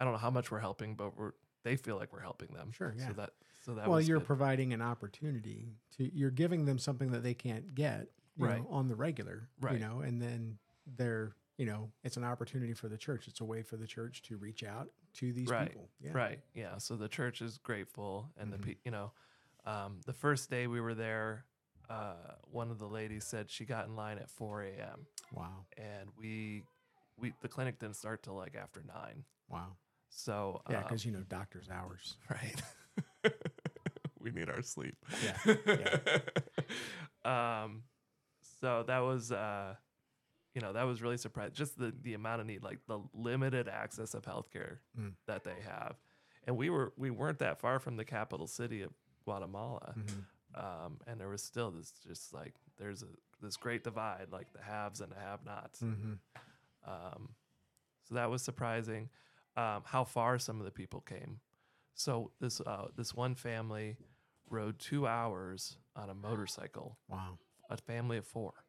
I 0.00 0.04
don't 0.04 0.12
know 0.14 0.18
how 0.18 0.30
much 0.30 0.50
we're 0.50 0.60
helping, 0.60 0.94
but 0.96 1.16
we're 1.16 1.32
they 1.62 1.76
feel 1.76 1.96
like 1.96 2.12
we're 2.12 2.20
helping 2.20 2.54
them. 2.54 2.72
Sure, 2.72 2.94
yeah. 2.96 3.08
So 3.08 3.12
that 3.14 3.30
so 3.62 3.74
that 3.74 3.88
well, 3.88 4.00
you're 4.00 4.18
good. 4.18 4.26
providing 4.26 4.72
an 4.72 4.80
opportunity 4.82 5.76
to 5.98 6.04
you're 6.16 6.30
giving 6.30 6.64
them 6.64 6.78
something 6.78 7.10
that 7.12 7.22
they 7.22 7.34
can't 7.34 7.74
get 7.74 8.08
you 8.36 8.46
Right. 8.46 8.62
know, 8.62 8.68
on 8.70 8.88
the 8.88 8.96
regular, 8.96 9.50
right 9.60 9.74
you 9.74 9.80
know, 9.80 10.00
and 10.00 10.22
then 10.22 10.58
they're 10.86 11.36
you 11.60 11.66
know 11.66 11.90
it's 12.04 12.16
an 12.16 12.24
opportunity 12.24 12.72
for 12.72 12.88
the 12.88 12.96
church. 12.96 13.28
It's 13.28 13.40
a 13.40 13.44
way 13.44 13.62
for 13.62 13.76
the 13.76 13.86
church 13.86 14.22
to 14.22 14.36
reach 14.38 14.62
out 14.64 14.88
to 15.18 15.32
these 15.32 15.50
Right, 15.50 15.68
people. 15.68 15.90
Yeah. 16.00 16.12
Right. 16.14 16.40
Yeah. 16.54 16.78
So 16.78 16.96
the 16.96 17.08
church 17.08 17.42
is 17.42 17.58
grateful, 17.58 18.30
and 18.38 18.48
Mhm. 18.48 18.52
the 18.52 18.58
pe- 18.66 18.76
you 18.86 18.90
know, 18.90 19.12
um, 19.66 20.00
the 20.06 20.14
first 20.14 20.48
day 20.48 20.66
we 20.66 20.80
were 20.80 20.94
there, 20.94 21.44
uh, 21.90 22.14
one 22.50 22.70
of 22.70 22.78
the 22.78 22.88
ladies 22.88 23.24
said 23.24 23.50
she 23.50 23.64
got 23.66 23.86
in 23.88 23.94
line 23.94 24.16
at 24.18 24.30
4 24.30 24.62
a.m. 24.62 25.06
Wow. 25.32 25.66
and 25.76 26.08
we 26.16 26.64
we 27.18 27.34
the 27.42 27.48
clinic 27.48 27.78
didn't 27.78 27.96
start 27.96 28.22
till 28.22 28.34
like 28.36 28.56
after 28.56 28.82
nine. 28.82 29.24
Wow. 29.48 29.76
So 30.08 30.62
Yeah, 30.70 30.78
um, 30.78 30.82
because 30.84 31.04
you 31.04 31.12
know 31.12 31.24
doctor's 31.28 31.68
hours. 31.68 32.16
right, 32.30 32.62
we 34.18 34.30
need 34.30 34.48
our 34.48 34.62
sleep. 34.62 34.96
Yeah. 35.22 35.36
um, 37.24 37.82
so 38.60 38.82
that 38.84 39.00
was 39.00 39.30
uh, 39.30 39.74
you 40.54 40.60
know, 40.60 40.72
that 40.72 40.82
was 40.84 41.00
really 41.02 41.16
surprising. 41.16 41.54
Just 41.54 41.78
the 41.78 41.94
the 42.02 42.14
amount 42.14 42.40
of 42.40 42.46
need, 42.46 42.62
like 42.62 42.78
the 42.88 43.00
limited 43.14 43.68
access 43.68 44.14
of 44.14 44.22
healthcare 44.24 44.78
Mm. 44.98 45.14
that 45.26 45.44
they 45.44 45.56
have, 45.64 45.96
and 46.46 46.56
we 46.56 46.70
were 46.70 46.92
we 46.96 47.10
weren't 47.10 47.38
that 47.38 47.60
far 47.60 47.78
from 47.78 47.96
the 47.96 48.04
capital 48.04 48.46
city 48.46 48.82
of 48.82 48.92
Guatemala, 49.24 49.94
Mhm. 49.96 50.24
um, 50.54 50.98
and 51.06 51.20
there 51.20 51.28
was 51.28 51.42
still 51.42 51.70
this 51.70 51.92
just 51.92 52.32
like 52.32 52.54
there's 52.78 53.02
a 53.02 53.08
this 53.40 53.56
great 53.56 53.84
divide, 53.84 54.28
like 54.32 54.52
the 54.52 54.60
haves 54.62 55.00
and 55.00 55.10
the 55.12 55.16
have-nots. 55.18 55.80
Mhm. 55.80 56.18
Um, 56.84 57.34
so 58.04 58.14
that 58.14 58.30
was 58.30 58.42
surprising. 58.42 59.08
Um, 59.56 59.82
how 59.84 60.04
far 60.04 60.38
some 60.38 60.58
of 60.58 60.64
the 60.64 60.70
people 60.70 61.00
came. 61.00 61.40
So 61.94 62.32
this 62.40 62.60
uh, 62.60 62.88
this 62.96 63.14
one 63.14 63.34
family 63.34 63.96
rode 64.48 64.78
two 64.78 65.06
hours 65.06 65.78
on 65.94 66.10
a 66.10 66.14
motorcycle. 66.26 66.98
Wow. 67.08 67.38
A 67.68 67.76
family 67.76 68.16
of 68.18 68.26
four 68.26 68.64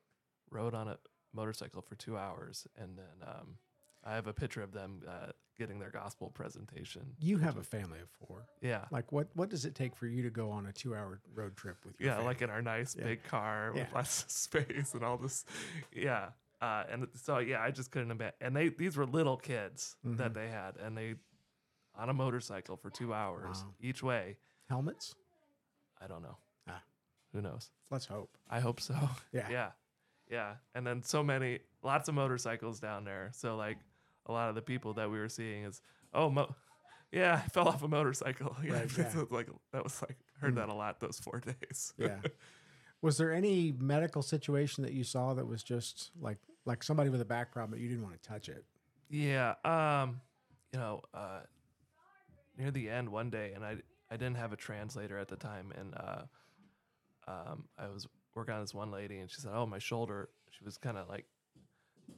rode 0.49 0.73
on 0.75 0.87
a 0.87 0.97
motorcycle 1.33 1.81
for 1.81 1.95
two 1.95 2.17
hours, 2.17 2.67
and 2.77 2.97
then 2.97 3.27
um, 3.27 3.57
I 4.03 4.15
have 4.15 4.27
a 4.27 4.33
picture 4.33 4.61
of 4.63 4.71
them 4.71 5.01
uh, 5.07 5.31
getting 5.57 5.79
their 5.79 5.89
gospel 5.91 6.29
presentation. 6.29 7.01
You 7.19 7.37
have 7.39 7.57
a 7.57 7.63
family 7.63 7.99
of 7.99 8.09
four. 8.09 8.45
Yeah, 8.61 8.85
Like, 8.91 9.11
what 9.11 9.27
what 9.35 9.49
does 9.49 9.65
it 9.65 9.75
take 9.75 9.95
for 9.95 10.07
you 10.07 10.23
to 10.23 10.29
go 10.29 10.49
on 10.51 10.65
a 10.65 10.73
two 10.73 10.95
hour 10.95 11.19
road 11.33 11.55
trip 11.55 11.77
with 11.85 11.99
your 11.99 12.07
yeah, 12.09 12.15
family? 12.15 12.25
like 12.27 12.41
in 12.41 12.49
our 12.49 12.61
nice 12.61 12.95
Yeah. 12.97 13.03
big 13.05 13.23
car 13.23 13.71
with 13.73 13.83
Yeah. 13.89 13.95
lots 13.95 14.23
of 14.23 14.31
space 14.47 14.93
and 14.93 15.03
all 15.03 15.17
this. 15.17 15.45
Yeah. 15.93 16.29
Uh, 16.61 16.83
and 16.91 17.07
so 17.15 17.39
yeah, 17.39 17.61
I 17.61 17.71
just 17.71 17.91
couldn't 17.91 18.11
imagine. 18.11 18.33
And 18.41 18.55
they 18.55 18.69
these 18.69 18.95
were 18.97 19.05
little 19.05 19.37
kids 19.37 19.95
that 20.03 20.31
Mhm. 20.31 20.33
they 20.33 20.47
had, 20.49 20.77
and 20.77 20.97
they 20.97 21.15
on 21.95 22.09
a 22.09 22.13
motorcycle 22.13 22.77
for 22.77 22.89
two 22.89 23.13
hours 23.13 23.63
Wow. 23.63 23.73
each 23.79 24.01
way. 24.03 24.37
helmets? 24.69 25.15
I 25.99 26.07
don't 26.07 26.21
know. 26.23 26.37
Ah. 26.67 26.81
Who 27.33 27.41
knows? 27.41 27.69
Let's 27.89 28.05
hope. 28.05 28.37
I 28.49 28.59
hope 28.61 28.79
so. 28.79 28.95
Yeah. 29.33 29.49
yeah, 29.51 29.71
yeah. 30.31 30.53
And 30.73 30.87
then 30.87 31.03
so 31.03 31.21
many, 31.21 31.59
lots 31.83 32.07
of 32.09 32.15
motorcycles 32.15 32.79
down 32.79 33.03
there. 33.03 33.29
So 33.33 33.55
like 33.57 33.77
a 34.25 34.31
lot 34.31 34.49
of 34.49 34.55
the 34.55 34.61
people 34.61 34.93
that 34.93 35.11
we 35.11 35.19
were 35.19 35.29
seeing 35.29 35.65
is, 35.65 35.81
oh, 36.13 36.29
mo- 36.29 36.55
yeah, 37.11 37.41
I 37.45 37.49
fell 37.49 37.67
off 37.67 37.83
a 37.83 37.87
motorcycle. 37.87 38.55
Yeah, 38.63 38.73
Right, 38.73 38.91
yeah. 38.97 39.09
so 39.09 39.27
like 39.29 39.49
that 39.73 39.83
was 39.83 40.01
like 40.01 40.17
heard 40.39 40.55
that 40.55 40.69
a 40.69 40.73
lot 40.73 40.99
those 40.99 41.19
four 41.19 41.39
days. 41.45 41.93
Yeah. 41.97 42.19
was 43.01 43.17
there 43.17 43.31
any 43.33 43.73
medical 43.77 44.21
situation 44.21 44.83
that 44.83 44.93
you 44.93 45.03
saw 45.03 45.33
that 45.33 45.45
was 45.45 45.61
just 45.63 46.11
like 46.19 46.37
like 46.65 46.83
somebody 46.83 47.09
with 47.09 47.19
a 47.21 47.25
back 47.25 47.51
problem, 47.51 47.71
but 47.71 47.79
you 47.81 47.89
didn't 47.89 48.03
want 48.03 48.21
to 48.21 48.27
touch 48.29 48.47
it? 48.47 48.63
Yeah. 49.09 49.55
Um, 49.65 50.21
you 50.71 50.79
know, 50.79 51.01
uh, 51.13 51.41
near 52.57 52.71
the 52.71 52.89
end 52.89 53.09
one 53.09 53.29
day, 53.29 53.51
and 53.55 53.65
I 53.65 53.77
I 54.09 54.15
didn't 54.17 54.37
have 54.37 54.53
a 54.53 54.57
translator 54.57 55.17
at 55.17 55.27
the 55.27 55.35
time, 55.35 55.73
and 55.77 55.93
uh, 55.95 56.21
um, 57.27 57.65
I 57.77 57.87
was 57.89 58.07
working 58.35 58.53
on 58.53 58.61
this 58.61 58.73
one 58.73 58.91
lady, 58.91 59.19
and 59.19 59.29
she 59.29 59.41
said, 59.41 59.51
"Oh, 59.53 59.65
my 59.65 59.79
shoulder." 59.79 60.29
She 60.51 60.63
was 60.63 60.77
kind 60.77 60.97
of 60.97 61.07
like 61.09 61.25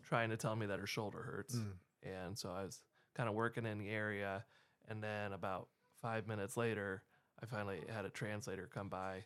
trying 0.02 0.30
to 0.30 0.38
tell 0.38 0.56
me 0.56 0.66
that 0.68 0.80
her 0.80 0.88
shoulder 0.88 1.22
hurts, 1.22 1.56
Mm. 1.56 1.74
and 2.04 2.38
so 2.40 2.52
I 2.52 2.64
was 2.64 2.82
kind 3.14 3.30
of 3.30 3.36
working 3.36 3.66
in 3.66 3.78
the 3.80 3.90
area, 3.90 4.46
and 4.88 5.04
then 5.04 5.34
about 5.34 5.70
five 6.02 6.28
minutes 6.28 6.58
later, 6.58 7.04
I 7.42 7.46
finally 7.46 7.82
had 7.90 8.06
a 8.06 8.10
translator 8.10 8.68
come 8.68 8.90
by, 8.90 9.26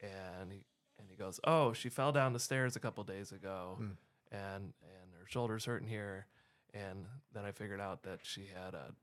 and 0.00 0.52
he 0.52 0.64
and 0.98 1.08
he 1.08 1.16
goes, 1.16 1.40
"Oh, 1.44 1.72
she 1.72 1.88
fell 1.88 2.12
down 2.12 2.32
the 2.32 2.38
stairs 2.38 2.76
a 2.76 2.80
couple 2.80 3.02
days 3.04 3.32
ago, 3.32 3.76
Mm. 3.80 3.96
and 4.30 4.74
and 4.82 5.14
her 5.18 5.26
shoulder's 5.26 5.64
hurting 5.64 5.88
here." 5.88 6.26
And 6.74 7.06
then 7.32 7.44
I 7.44 7.52
figured 7.52 7.80
out 7.80 8.02
that 8.04 8.20
she 8.24 8.46
had 8.46 8.72
a, 8.74 8.94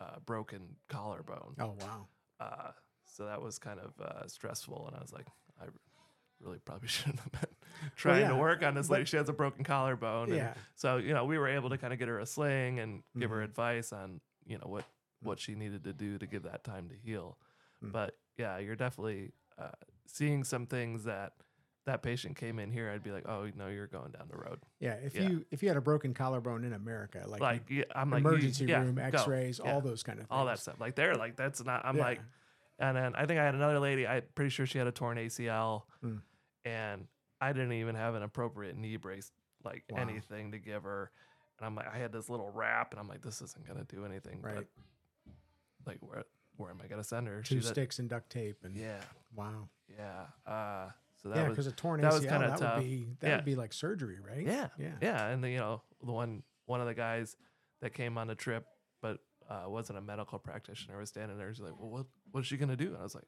a 0.00 0.20
broken 0.20 0.76
collarbone. 0.88 1.56
Oh 1.58 1.74
wow. 1.80 2.06
Uh, 2.38 2.72
so 3.04 3.24
that 3.26 3.40
was 3.42 3.58
kind 3.58 3.80
of 3.80 4.00
uh, 4.00 4.26
stressful, 4.28 4.86
and 4.86 4.96
I 4.96 5.00
was 5.00 5.12
like, 5.12 5.26
I 5.60 5.64
really 6.42 6.58
probably 6.58 6.88
shouldn't 6.96 7.20
have 7.20 7.32
been 7.32 7.50
trying 7.96 8.20
yeah, 8.22 8.28
to 8.30 8.36
work 8.36 8.62
on 8.62 8.74
this 8.74 8.88
lady. 8.90 9.02
but- 9.02 9.08
She 9.08 9.16
has 9.16 9.28
a 9.28 9.32
broken 9.32 9.64
collarbone. 9.64 10.28
and 10.28 10.36
Yeah. 10.36 10.54
so 10.74 10.96
you 10.98 11.12
know, 11.14 11.24
we 11.24 11.38
were 11.38 11.48
able 11.48 11.70
to 11.70 11.78
kind 11.78 11.92
of 11.92 11.98
get 11.98 12.08
her 12.08 12.18
a 12.18 12.26
sling 12.26 12.78
and 12.78 13.02
give 13.18 13.30
her 13.30 13.40
Mhm. 13.40 13.44
advice 13.44 13.92
on 13.92 14.20
you 14.46 14.58
know 14.58 14.66
what 14.66 14.84
what 15.22 15.38
she 15.38 15.54
needed 15.54 15.84
to 15.84 15.92
do 15.92 16.18
to 16.18 16.26
give 16.26 16.42
that 16.42 16.64
time 16.64 16.88
to 16.88 16.96
heal. 16.96 17.38
Mm. 17.84 17.92
But 17.92 18.16
yeah, 18.36 18.58
you're 18.58 18.74
definitely 18.76 19.32
uh, 19.58 19.68
seeing 20.06 20.42
some 20.44 20.66
things 20.66 21.04
that 21.04 21.34
that 21.84 22.02
patient 22.02 22.36
came 22.36 22.58
in 22.60 22.70
here. 22.70 22.90
I'd 22.90 23.02
be 23.02 23.10
like, 23.10 23.28
oh 23.28 23.48
no, 23.56 23.66
you're 23.68 23.86
going 23.88 24.12
down 24.12 24.28
the 24.30 24.36
road. 24.36 24.60
Yeah. 24.80 24.94
If 24.94 25.14
Yeah. 25.14 25.22
you 25.28 25.46
if 25.50 25.62
you 25.62 25.68
had 25.68 25.76
a 25.76 25.80
broken 25.80 26.12
collarbone 26.14 26.64
in 26.64 26.72
America, 26.72 27.24
like, 27.26 27.40
Like, 27.40 27.62
yeah, 27.70 27.84
I'm 27.94 28.10
like 28.10 28.22
you- 28.22 28.28
emergency 28.30 28.66
room. 28.66 28.98
X-rays, 28.98 29.60
all 29.60 29.80
those 29.80 30.02
kind 30.02 30.18
of 30.18 30.24
things. 30.26 30.36
all 30.36 30.46
that 30.46 30.58
stuff. 30.58 30.80
Like 30.80 30.94
they're 30.96 31.14
like 31.14 31.36
that's 31.36 31.64
not. 31.64 31.84
I'm 31.84 31.96
like, 31.96 32.20
and 32.78 32.96
then 32.96 33.14
I 33.14 33.26
think 33.26 33.38
I 33.40 33.44
had 33.44 33.54
another 33.54 33.78
lady. 33.78 34.06
I'm 34.06 34.22
pretty 34.34 34.50
sure 34.50 34.66
she 34.66 34.78
had 34.78 34.86
a 34.88 34.92
torn 34.92 35.18
ACL, 35.18 35.84
Mm. 36.04 36.20
And 36.64 37.06
I 37.40 37.52
didn't 37.52 37.72
even 37.72 37.94
have 37.94 38.14
an 38.14 38.22
appropriate 38.22 38.76
knee 38.76 38.96
brace, 38.96 39.30
like 39.64 39.84
Wow. 39.90 40.00
anything 40.00 40.52
to 40.52 40.58
give 40.58 40.84
her. 40.84 41.10
And 41.58 41.66
I'm 41.66 41.74
like, 41.74 41.86
I 41.92 41.98
had 41.98 42.12
this 42.12 42.28
little 42.28 42.50
wrap, 42.50 42.92
and 42.92 43.00
I'm 43.00 43.08
like, 43.08 43.22
this 43.22 43.40
isn't 43.42 43.66
gonna 43.66 43.84
do 43.84 44.04
anything. 44.04 44.40
Right. 44.40 44.56
But 44.56 44.66
like, 45.86 45.98
where 46.00 46.24
where 46.56 46.70
am 46.70 46.80
I 46.84 46.86
gonna 46.86 47.02
send 47.04 47.26
her? 47.28 47.42
Two 47.42 47.56
She's 47.56 47.66
at- 47.66 47.72
sticks 47.74 47.98
and 47.98 48.08
duct 48.08 48.30
tape 48.30 48.58
and 48.64 48.76
yeah, 48.76 49.00
wow. 49.34 49.68
yeah. 49.88 50.26
Uh, 50.46 50.90
so 51.22 51.28
that 51.30 51.36
yeah, 51.36 51.42
was 51.48 51.50
because 51.56 51.66
a 51.66 51.72
torn 51.72 52.00
that 52.02 52.12
ACL 52.12 52.22
that 52.40 52.58
tough. 52.58 52.76
would 52.78 52.84
be 52.84 53.08
that 53.20 53.28
Yeah. 53.28 53.36
would 53.36 53.44
be 53.44 53.54
like 53.56 53.72
surgery, 53.72 54.18
right? 54.20 54.44
Yeah, 54.46 54.68
Yeah. 54.78 54.92
yeah. 55.00 55.26
And 55.28 55.42
the, 55.42 55.50
you 55.50 55.58
know, 55.58 55.82
the 56.04 56.12
one 56.12 56.42
one 56.66 56.80
of 56.80 56.86
the 56.86 56.94
guys 56.94 57.36
that 57.80 57.94
came 57.94 58.18
on 58.18 58.26
the 58.28 58.34
trip, 58.34 58.66
but 59.00 59.18
uh, 59.48 59.64
wasn't 59.66 59.98
a 59.98 60.02
medical 60.02 60.38
practitioner, 60.38 60.98
was 60.98 61.08
standing 61.08 61.36
there. 61.38 61.48
He's 61.48 61.58
like, 61.60 61.78
"Well, 61.78 61.90
what 61.90 62.06
what 62.30 62.40
is 62.40 62.46
she 62.46 62.56
gonna 62.56 62.76
do?" 62.76 62.88
And 62.88 62.96
I 62.98 63.02
was 63.02 63.14
like, 63.14 63.24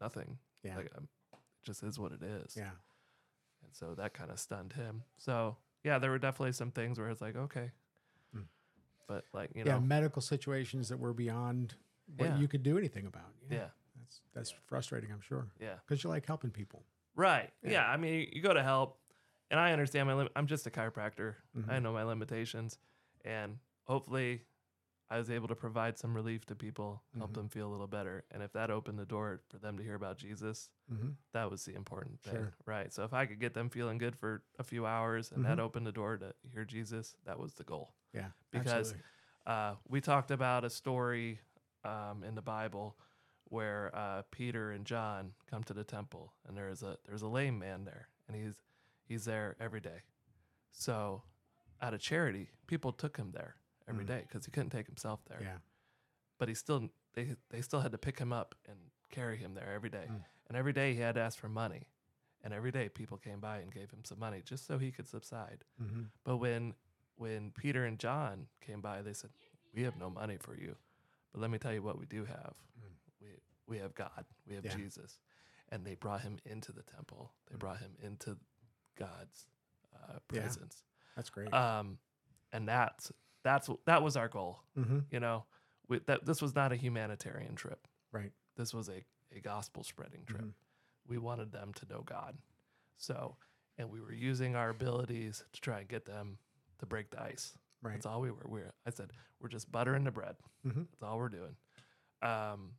"Nothing. 0.00 0.38
Yeah. 0.62 0.76
Like, 0.76 0.92
just 1.64 1.82
is 1.82 1.98
what 1.98 2.12
it 2.12 2.22
is." 2.22 2.56
Yeah. 2.56 2.70
And 3.62 3.72
so 3.72 3.94
that 3.94 4.14
kind 4.14 4.30
of 4.30 4.38
stunned 4.38 4.72
him. 4.74 5.02
So 5.16 5.56
yeah, 5.82 5.98
there 5.98 6.10
were 6.10 6.18
definitely 6.18 6.52
some 6.52 6.70
things 6.70 6.98
where 6.98 7.08
it's 7.10 7.20
like, 7.20 7.36
okay, 7.36 7.70
Mm. 8.34 8.46
but 9.06 9.24
like 9.32 9.50
you 9.54 9.64
yeah, 9.64 9.74
know, 9.74 9.80
medical 9.80 10.22
situations 10.22 10.88
that 10.88 10.98
were 10.98 11.12
beyond 11.14 11.74
what 12.16 12.26
Yeah. 12.30 12.36
you 12.38 12.48
could 12.48 12.62
do 12.62 12.78
anything 12.78 13.06
about. 13.06 13.34
yeah, 13.50 13.68
That's 13.98 14.20
that's 14.32 14.50
frustrating, 14.66 15.10
I'm 15.12 15.20
sure. 15.20 15.48
yeah. 15.60 15.76
Because 15.86 16.04
you 16.04 16.10
like 16.10 16.26
helping 16.26 16.50
people. 16.50 16.84
Right. 17.16 17.52
Yeah. 17.62 17.70
Yeah. 17.70 17.88
I 17.90 17.96
mean, 17.96 18.28
you 18.32 18.42
go 18.42 18.52
to 18.54 18.62
help, 18.62 19.00
and 19.50 19.58
I 19.60 19.72
understand 19.72 20.08
my 20.08 20.14
lim- 20.14 20.28
I'm 20.36 20.46
just 20.46 20.66
a 20.66 20.70
chiropractor. 20.70 21.36
I 21.68 21.78
Mhm. 21.78 21.82
know 21.82 21.92
my 21.92 22.02
limitations, 22.02 22.78
and 23.24 23.58
hopefully, 23.84 24.44
I 25.10 25.18
was 25.18 25.30
able 25.30 25.48
to 25.48 25.54
provide 25.54 25.98
some 25.98 26.14
relief 26.14 26.46
to 26.46 26.54
people, 26.54 27.02
help 27.18 27.30
Mhm. 27.30 27.34
them 27.34 27.48
feel 27.50 27.68
a 27.68 27.72
little 27.72 27.86
better. 27.86 28.24
And 28.30 28.42
if 28.42 28.52
that 28.52 28.70
opened 28.70 28.98
the 28.98 29.04
door 29.04 29.42
for 29.50 29.58
them 29.58 29.76
to 29.76 29.82
hear 29.84 29.94
about 29.94 30.16
Jesus, 30.16 30.70
Mm-hmm. 30.90 31.10
that 31.32 31.50
was 31.50 31.64
the 31.64 31.74
important 31.74 32.20
thing, 32.22 32.34
Sure. 32.34 32.54
right? 32.66 32.92
So 32.92 33.04
if 33.04 33.12
I 33.12 33.26
could 33.26 33.38
get 33.38 33.52
them 33.54 33.68
feeling 33.68 33.98
good 33.98 34.16
for 34.16 34.42
a 34.58 34.64
few 34.64 34.86
hours, 34.86 35.30
and 35.30 35.44
that 35.44 35.58
Mhm. 35.58 35.62
opened 35.62 35.86
the 35.86 35.92
door 35.92 36.16
to 36.18 36.34
hear 36.42 36.64
Jesus, 36.64 37.16
that 37.24 37.38
was 37.38 37.54
the 37.54 37.64
goal. 37.64 37.94
Yeah. 38.12 38.30
Because- 38.50 38.94
Uh, 39.46 39.76
we 39.86 40.00
talked 40.00 40.30
about 40.30 40.64
a 40.64 40.70
story 40.70 41.38
um, 41.84 42.24
in 42.24 42.34
the 42.34 42.40
Bible 42.40 42.98
where 43.50 43.94
uh, 43.94 44.22
Peter 44.30 44.70
and 44.72 44.86
John 44.86 45.34
come 45.46 45.62
to 45.64 45.74
the 45.74 45.84
temple, 45.84 46.32
and 46.46 46.56
there's 46.56 46.82
a 46.82 46.98
there's 47.04 47.20
a 47.20 47.28
lame 47.28 47.58
man 47.58 47.84
there, 47.84 48.08
and 48.26 48.34
he's 48.34 48.62
he's 49.04 49.26
there 49.26 49.54
every 49.60 49.80
day. 49.82 50.02
So, 50.70 51.24
out 51.82 51.92
of 51.92 52.00
charity, 52.00 52.50
people 52.66 52.90
took 52.90 53.18
him 53.18 53.32
there 53.32 53.56
every 53.88 54.04
Mm. 54.04 54.08
day 54.08 54.20
because 54.28 54.44
he 54.46 54.50
couldn't 54.50 54.70
take 54.70 54.86
himself 54.86 55.24
there. 55.26 55.40
yeah. 55.42 55.58
But 56.38 56.48
he 56.48 56.54
still 56.54 56.90
they 57.14 57.36
they 57.50 57.60
still 57.62 57.80
had 57.80 57.92
to 57.92 57.98
pick 57.98 58.18
him 58.18 58.32
up 58.32 58.54
and 58.66 58.78
carry 59.10 59.36
him 59.36 59.54
there 59.54 59.72
every 59.72 59.90
day, 59.90 60.06
Mm. 60.10 60.24
and 60.48 60.56
every 60.56 60.72
day 60.72 60.94
he 60.94 61.00
had 61.00 61.14
to 61.14 61.20
ask 61.20 61.38
for 61.38 61.48
money, 61.48 61.88
and 62.42 62.52
every 62.52 62.72
day 62.72 62.88
people 62.88 63.16
came 63.18 63.40
by 63.40 63.58
and 63.58 63.72
gave 63.72 63.90
him 63.90 64.04
some 64.04 64.18
money 64.18 64.42
just 64.42 64.66
so 64.66 64.78
he 64.78 64.90
could 64.90 65.06
subside. 65.06 65.64
Mm-hmm. 65.80 66.02
But 66.24 66.38
when 66.38 66.74
when 67.16 67.52
Peter 67.52 67.84
and 67.84 67.98
John 68.00 68.48
came 68.60 68.80
by, 68.80 69.00
they 69.02 69.12
said, 69.14 69.30
"We 69.72 69.82
have 69.84 69.96
no 69.96 70.10
money 70.10 70.36
for 70.36 70.56
you, 70.56 70.76
but 71.32 71.40
let 71.40 71.50
me 71.50 71.58
tell 71.58 71.72
you 71.72 71.82
what 71.82 71.96
we 71.98 72.06
do 72.06 72.24
have. 72.24 72.54
Mm. 72.80 72.96
We 73.20 73.28
we 73.66 73.78
have 73.78 73.94
God. 73.94 74.26
We 74.46 74.54
have 74.56 74.64
Yeah. 74.64 74.74
Jesus." 74.76 75.18
And 75.70 75.86
they 75.86 75.94
brought 75.94 76.20
him 76.22 76.38
into 76.44 76.72
the 76.72 76.82
temple. 76.82 77.32
They 77.46 77.54
Mm. 77.56 77.60
brought 77.60 77.78
him 77.78 77.96
into 78.00 78.38
God's 78.96 79.46
uh, 79.94 80.18
Yeah. 80.32 80.40
presence. 80.42 80.82
That's 81.14 81.30
great. 81.30 81.52
Um, 81.54 81.98
and 82.52 82.68
that's 82.68 83.12
that's 83.44 83.68
that 83.86 84.02
was 84.02 84.16
our 84.16 84.28
goal. 84.28 84.60
mm-hmm. 84.76 85.00
You 85.10 85.20
know, 85.20 85.44
we, 85.88 86.00
that 86.06 86.24
this 86.26 86.40
was 86.42 86.54
not 86.54 86.72
a 86.72 86.76
humanitarian 86.76 87.54
trip. 87.54 87.86
Right. 88.12 88.32
This 88.56 88.72
was 88.74 88.88
a 88.88 89.04
a 89.36 89.40
gospel 89.40 89.82
spreading 89.82 90.24
trip 90.26 90.42
Mhm. 90.42 90.52
we 91.08 91.18
wanted 91.18 91.50
them 91.52 91.72
to 91.74 91.86
know 91.90 92.02
God. 92.02 92.36
So, 92.96 93.36
and 93.78 93.90
we 93.90 94.00
were 94.00 94.12
using 94.12 94.54
our 94.54 94.70
abilities 94.70 95.42
to 95.52 95.60
try 95.60 95.80
and 95.80 95.88
get 95.88 96.04
them 96.06 96.38
to 96.78 96.86
break 96.86 97.10
the 97.10 97.20
ice. 97.20 97.58
Right. 97.82 97.94
That's 97.94 98.06
all 98.06 98.20
we 98.20 98.30
were. 98.30 98.46
We 98.46 98.60
were 98.60 98.72
I 98.86 98.90
said, 98.90 99.10
we're 99.40 99.48
just 99.48 99.70
buttering 99.72 100.04
the 100.04 100.12
bread. 100.12 100.36
Mm-hmm. 100.66 100.82
That's 100.90 101.02
all 101.02 101.18
we're 101.18 101.28
doing. 101.28 101.56
Um, 102.22 102.70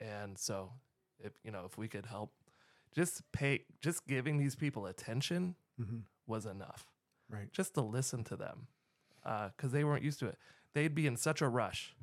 and 0.00 0.38
so, 0.38 0.72
if 1.20 1.32
you 1.44 1.50
know, 1.50 1.64
if 1.66 1.76
we 1.76 1.88
could 1.88 2.06
help, 2.06 2.32
just 2.94 3.22
pay, 3.32 3.64
just 3.82 4.06
giving 4.06 4.38
these 4.38 4.56
people 4.56 4.86
attention 4.86 5.54
Mm-hmm. 5.80 5.98
was 6.26 6.44
enough. 6.46 6.86
Right. 7.30 7.52
just 7.52 7.74
to 7.74 7.82
listen 7.82 8.24
to 8.24 8.36
them 8.36 8.66
because 9.56 9.72
they 9.72 9.84
weren't 9.84 10.02
used 10.04 10.18
to 10.20 10.26
it. 10.26 10.36
They'd 10.74 10.94
be 10.94 11.06
in 11.06 11.16
such 11.16 11.40
a 11.42 11.48
rush. 11.48 11.94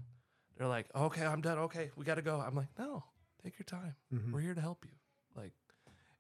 They're 0.58 0.67
like, 0.67 0.88
okay, 0.96 1.25
I'm 1.25 1.41
done. 1.41 1.58
Okay, 1.60 1.91
we 1.96 2.05
got 2.05 2.15
to 2.15 2.22
go. 2.22 2.39
I'm 2.39 2.55
like, 2.55 2.67
no, 2.79 3.03
take 3.44 3.58
your 3.60 3.65
time. 3.65 3.96
Mhm. 4.13 4.32
We're 4.32 4.41
here 4.41 4.53
to 4.53 4.62
help 4.62 4.86
you. 4.86 4.91
Like, 5.36 5.51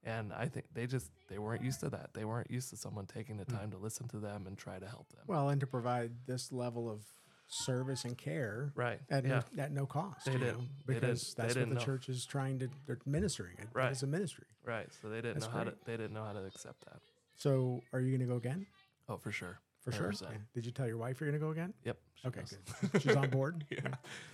and 0.03 0.33
I 0.33 0.47
think 0.47 0.65
they 0.73 0.87
just 0.87 1.09
they 1.29 1.37
weren't 1.39 1.63
used 1.63 1.79
to 1.81 1.89
that. 1.89 2.09
They 2.13 2.25
weren't 2.25 2.51
used 2.51 2.69
to 2.71 2.77
someone 2.77 3.05
taking 3.05 3.37
the 3.37 3.45
time 3.45 3.71
to 3.71 3.77
listen 3.77 4.07
to 4.09 4.17
them 4.19 4.45
and 4.47 4.57
try 4.57 4.77
to 4.77 4.87
help 4.87 5.09
them. 5.09 5.21
Well, 5.27 5.49
and 5.49 5.59
to 5.61 5.67
provide 5.67 6.11
this 6.27 6.51
level 6.51 6.89
of 6.89 7.01
service 7.47 8.05
and 8.05 8.17
care 8.17 8.71
right. 8.75 8.99
at, 9.09 9.23
yeah. 9.23 9.43
no, 9.53 9.63
at 9.63 9.71
no 9.71 9.85
cost. 9.85 10.25
They 10.25 10.31
they 10.33 10.39
didn't- 10.39 10.67
because 10.85 11.33
they 11.35 11.43
that's 11.43 11.55
what 11.55 11.59
didn't 11.61 11.69
the 11.69 11.75
know. 11.79 11.85
church 11.85 12.09
is 12.09 12.25
trying 12.25 12.59
to. 12.59 12.69
They're 12.87 12.99
ministering 13.05 13.55
it. 13.59 13.67
Right. 13.73 13.91
It's 13.91 14.03
a 14.03 14.07
ministry. 14.07 14.47
Right. 14.63 14.87
So 15.01 15.09
they 15.09 15.17
didn't 15.17 15.39
That's 15.39 15.45
know 15.53 15.59
how 15.59 15.63
to 15.65 15.73
they 15.85 15.97
didn't 15.97 16.13
know 16.13 16.23
how 16.25 16.33
to 16.33 16.43
accept 16.45 16.83
that. 16.85 16.99
So, 17.37 17.81
are 17.93 17.99
you 17.99 18.09
going 18.15 18.21
to 18.27 18.31
go 18.33 18.37
again? 18.37 18.65
Oh, 19.09 19.17
for 19.17 19.31
sure. 19.31 19.59
For 19.85 19.91
sure. 19.91 20.11
100%. 20.11 20.21
Yeah. 20.21 20.27
Did 20.53 20.65
you 20.65 20.71
tell 20.71 20.87
your 20.87 20.97
wife 20.97 21.21
you're 21.21 21.29
going 21.29 21.39
to 21.39 21.45
go 21.45 21.51
again? 21.51 21.73
Yep. 21.83 21.97
Okay, 22.25 22.39
knows. 22.39 22.57
good. 22.91 23.01
She's 23.03 23.15
on 23.15 23.29
board. 23.29 23.65
yeah. 23.71 23.79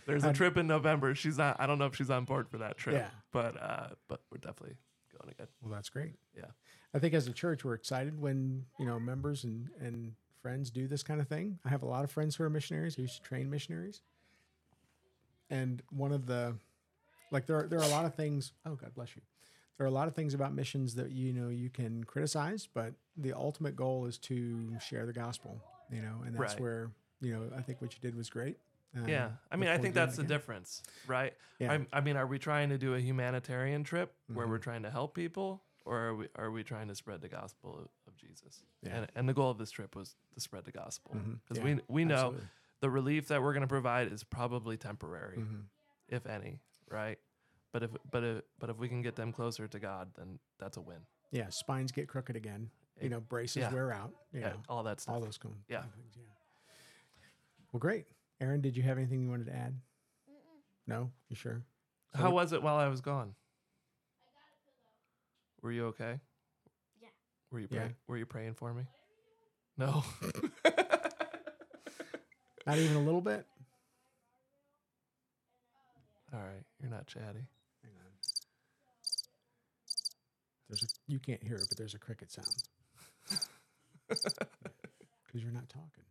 There's 0.05 0.23
a 0.23 0.31
trip 0.31 0.55
in 0.55 0.65
November. 0.65 1.13
She's 1.13 1.37
not. 1.37 1.57
I 1.59 1.67
don't 1.67 1.77
know 1.77 1.87
if 1.87 1.95
she's 1.95 2.09
on 2.09 2.23
board 2.23 2.47
for 2.49 2.57
that 2.59 2.77
trip. 2.77 2.95
Yeah. 2.95 3.09
But 3.33 3.61
uh, 3.61 3.87
but 4.07 4.21
we're 4.31 4.37
definitely 4.37 4.77
going 5.19 5.33
again. 5.33 5.47
Well, 5.61 5.73
that's 5.73 5.89
great. 5.89 6.13
Yeah. 6.35 6.45
I 6.93 6.99
think 6.99 7.13
as 7.13 7.27
a 7.27 7.33
church, 7.33 7.65
we're 7.65 7.73
excited 7.73 8.19
when 8.19 8.63
you 8.79 8.85
know 8.85 8.97
members 8.97 9.43
and 9.43 9.67
and 9.81 10.13
friends 10.41 10.71
do 10.71 10.87
this 10.87 11.03
kind 11.03 11.19
of 11.19 11.27
thing. 11.27 11.59
I 11.65 11.69
have 11.69 11.83
a 11.83 11.87
lot 11.87 12.05
of 12.05 12.11
friends 12.11 12.37
who 12.37 12.45
are 12.45 12.49
missionaries. 12.49 12.95
who 12.95 13.01
used 13.01 13.17
to 13.17 13.21
train 13.21 13.49
missionaries, 13.49 14.01
and 15.49 15.83
one 15.89 16.13
of 16.13 16.27
the 16.27 16.55
like 17.31 17.45
there 17.45 17.57
are, 17.57 17.67
there 17.67 17.79
are 17.79 17.85
a 17.85 17.89
lot 17.89 18.05
of 18.05 18.15
things. 18.15 18.53
Oh, 18.65 18.75
God 18.75 18.93
bless 18.93 19.15
you. 19.15 19.21
There 19.81 19.87
are 19.87 19.89
a 19.89 19.93
lot 19.95 20.07
of 20.07 20.13
things 20.13 20.35
about 20.35 20.53
missions 20.53 20.93
that 20.93 21.09
you 21.09 21.33
know 21.33 21.49
you 21.49 21.71
can 21.71 22.03
criticize, 22.03 22.67
but 22.71 22.93
the 23.17 23.33
ultimate 23.33 23.75
goal 23.75 24.05
is 24.05 24.19
to 24.19 24.77
share 24.79 25.07
the 25.07 25.11
gospel. 25.11 25.59
You 25.91 26.03
know, 26.03 26.21
and 26.23 26.35
that's 26.35 26.53
Right. 26.53 26.61
where 26.61 26.91
you 27.19 27.33
know 27.33 27.49
I 27.57 27.63
think 27.63 27.81
what 27.81 27.91
you 27.95 27.99
did 27.99 28.13
was 28.13 28.29
great. 28.29 28.59
Um, 28.95 29.07
Yeah. 29.09 29.31
I 29.51 29.55
mean, 29.55 29.69
I 29.69 29.79
think 29.79 29.95
that's 29.95 30.19
it 30.19 30.21
the 30.21 30.27
difference, 30.27 30.83
right? 31.07 31.33
Yeah. 31.57 31.71
I'm, 31.73 31.87
I 31.91 31.99
mean, 32.01 32.15
are 32.15 32.27
we 32.27 32.37
trying 32.37 32.69
to 32.69 32.77
do 32.77 32.93
a 32.93 32.99
humanitarian 32.99 33.83
trip 33.83 34.13
where 34.27 34.47
we're 34.47 34.59
Mhm. 34.59 34.61
trying 34.69 34.83
to 34.83 34.91
help 34.91 35.15
people, 35.15 35.63
or 35.83 35.97
are 36.09 36.15
we 36.15 36.27
are 36.35 36.51
we 36.51 36.63
trying 36.63 36.87
to 36.89 36.93
spread 36.93 37.21
the 37.21 37.29
gospel 37.29 37.89
of, 38.07 38.15
Jesus? 38.15 38.61
Yeah. 38.83 38.97
And, 38.97 39.11
and 39.15 39.27
the 39.29 39.33
goal 39.33 39.49
of 39.49 39.57
this 39.57 39.71
trip 39.71 39.95
was 39.95 40.15
to 40.35 40.39
spread 40.39 40.65
the 40.65 40.71
gospel 40.71 41.15
because 41.15 41.57
Yeah, 41.57 41.63
we 41.63 41.81
we 41.87 42.05
know 42.05 42.15
Absolutely. 42.27 42.47
the 42.81 42.89
relief 42.91 43.29
that 43.29 43.41
we're 43.41 43.53
going 43.53 43.61
to 43.61 43.67
provide 43.79 44.11
is 44.11 44.23
probably 44.23 44.77
temporary, 44.77 45.37
Mhm. 45.39 45.63
if 46.07 46.27
any, 46.27 46.59
right? 46.87 47.17
But 47.73 47.83
if 47.83 47.91
but 48.11 48.23
if 48.23 48.41
but 48.59 48.69
if 48.69 48.77
we 48.77 48.87
can 48.89 49.01
get 49.01 49.15
them 49.15 49.31
closer 49.31 49.67
to 49.67 49.79
God, 49.79 50.09
then 50.17 50.39
that's 50.59 50.75
a 50.77 50.81
win. 50.81 50.97
Yeah, 51.31 51.47
spines 51.49 51.91
get 51.91 52.07
crooked 52.09 52.35
again. 52.35 52.69
You 53.01 53.09
know, 53.09 53.21
braces 53.21 53.61
yeah. 53.61 53.71
wear 53.73 53.91
out. 53.93 54.11
You 54.33 54.41
Yeah, 54.41 54.49
know, 54.49 54.55
all 54.69 54.83
that 54.83 54.99
stuff. 54.99 55.15
all 55.15 55.21
those 55.21 55.37
kind 55.37 55.55
of 55.55 55.61
Yeah. 55.69 55.81
things. 55.81 56.15
Yeah. 56.17 56.23
Well, 57.71 57.79
great. 57.79 58.05
Aaron, 58.41 58.59
did 58.61 58.75
you 58.75 58.83
have 58.83 58.97
anything 58.97 59.21
you 59.21 59.29
wanted 59.29 59.45
to 59.45 59.55
add? 59.55 59.79
No, 60.87 61.09
you 61.29 61.35
sure? 61.35 61.63
So 62.13 62.19
How 62.21 62.29
we- 62.29 62.35
was 62.35 62.51
it 62.51 62.61
while 62.61 62.75
I 62.75 62.87
was 62.89 62.99
gone? 63.01 63.33
Were 65.61 65.71
you 65.71 65.85
okay? 65.87 66.19
Yeah. 67.01 67.07
Were 67.51 67.59
you 67.59 67.67
Yeah. 67.71 67.77
praying? 67.79 67.95
Were 68.07 68.17
you 68.17 68.25
praying 68.25 68.53
for 68.55 68.73
me? 68.73 68.83
No. 69.77 70.03
Not 72.67 72.77
even 72.77 72.97
a 72.97 73.01
little 73.01 73.21
bit. 73.21 73.45
All 76.33 76.39
right, 76.39 76.63
you're 76.81 76.89
not 76.91 77.07
chatty. 77.07 77.45
Hang 77.83 77.91
on. 77.99 78.11
There's 80.71 80.83
a 80.83 80.87
you 81.11 81.19
can't 81.19 81.43
hear 81.43 81.57
it, 81.57 81.65
but 81.67 81.77
there's 81.77 81.93
a 81.95 81.99
cricket 81.99 82.31
sound 82.31 82.47
because 84.07 85.43
you're 85.43 85.51
not 85.51 85.67
talking. 85.67 86.05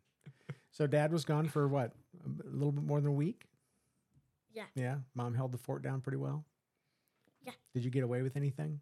So 0.70 0.86
Dad 0.86 1.12
was 1.12 1.24
gone 1.24 1.48
for 1.48 1.66
what? 1.66 1.92
A 2.24 2.48
little 2.54 2.72
bit 2.72 2.84
more 2.84 3.00
than 3.00 3.08
a 3.08 3.14
week. 3.14 3.46
Yeah. 4.52 4.64
Yeah. 4.74 4.96
Mom 5.14 5.34
held 5.34 5.52
the 5.52 5.58
fort 5.58 5.82
down 5.82 6.02
pretty 6.02 6.18
well. 6.18 6.44
Yeah. 7.44 7.52
Did 7.72 7.84
you 7.84 7.90
get 7.90 8.04
away 8.04 8.20
with 8.22 8.36
anything? 8.36 8.80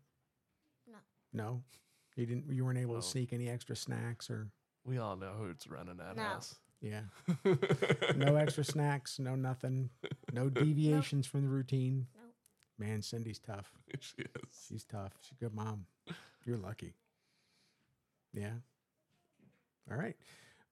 No. 0.91 0.99
No. 1.33 1.63
You 2.17 2.27
didn't. 2.27 2.53
You 2.53 2.65
weren't 2.65 2.79
able 2.79 2.95
No. 2.95 3.01
to 3.01 3.07
sneak 3.07 3.33
any 3.33 3.49
extra 3.49 3.77
snacks 3.77 4.31
or 4.31 4.49
We 4.85 4.99
all 4.99 5.17
know 5.17 5.35
who's 5.39 5.69
running 5.69 5.99
that 5.99 6.17
No. 6.17 6.23
house. 6.23 6.57
yeah. 6.81 7.03
No 8.17 8.35
extra 8.35 8.65
snacks. 8.65 9.21
No 9.21 9.37
nothing. 9.37 9.91
No 10.33 10.49
deviations 10.49 11.27
from 11.29 11.43
the 11.43 11.49
routine. 11.49 12.09
Man, 12.79 13.03
Cindy's 13.03 13.39
tough. 13.39 13.73
she 14.01 14.23
is. 14.23 14.67
She's 14.69 14.85
tough. 14.85 15.13
She's 15.21 15.33
a 15.41 15.45
good 15.45 15.55
mom. 15.55 15.85
You're 16.45 16.59
lucky. 16.59 16.95
Yeah. 18.33 18.53
All 19.91 19.97
right. 19.97 20.17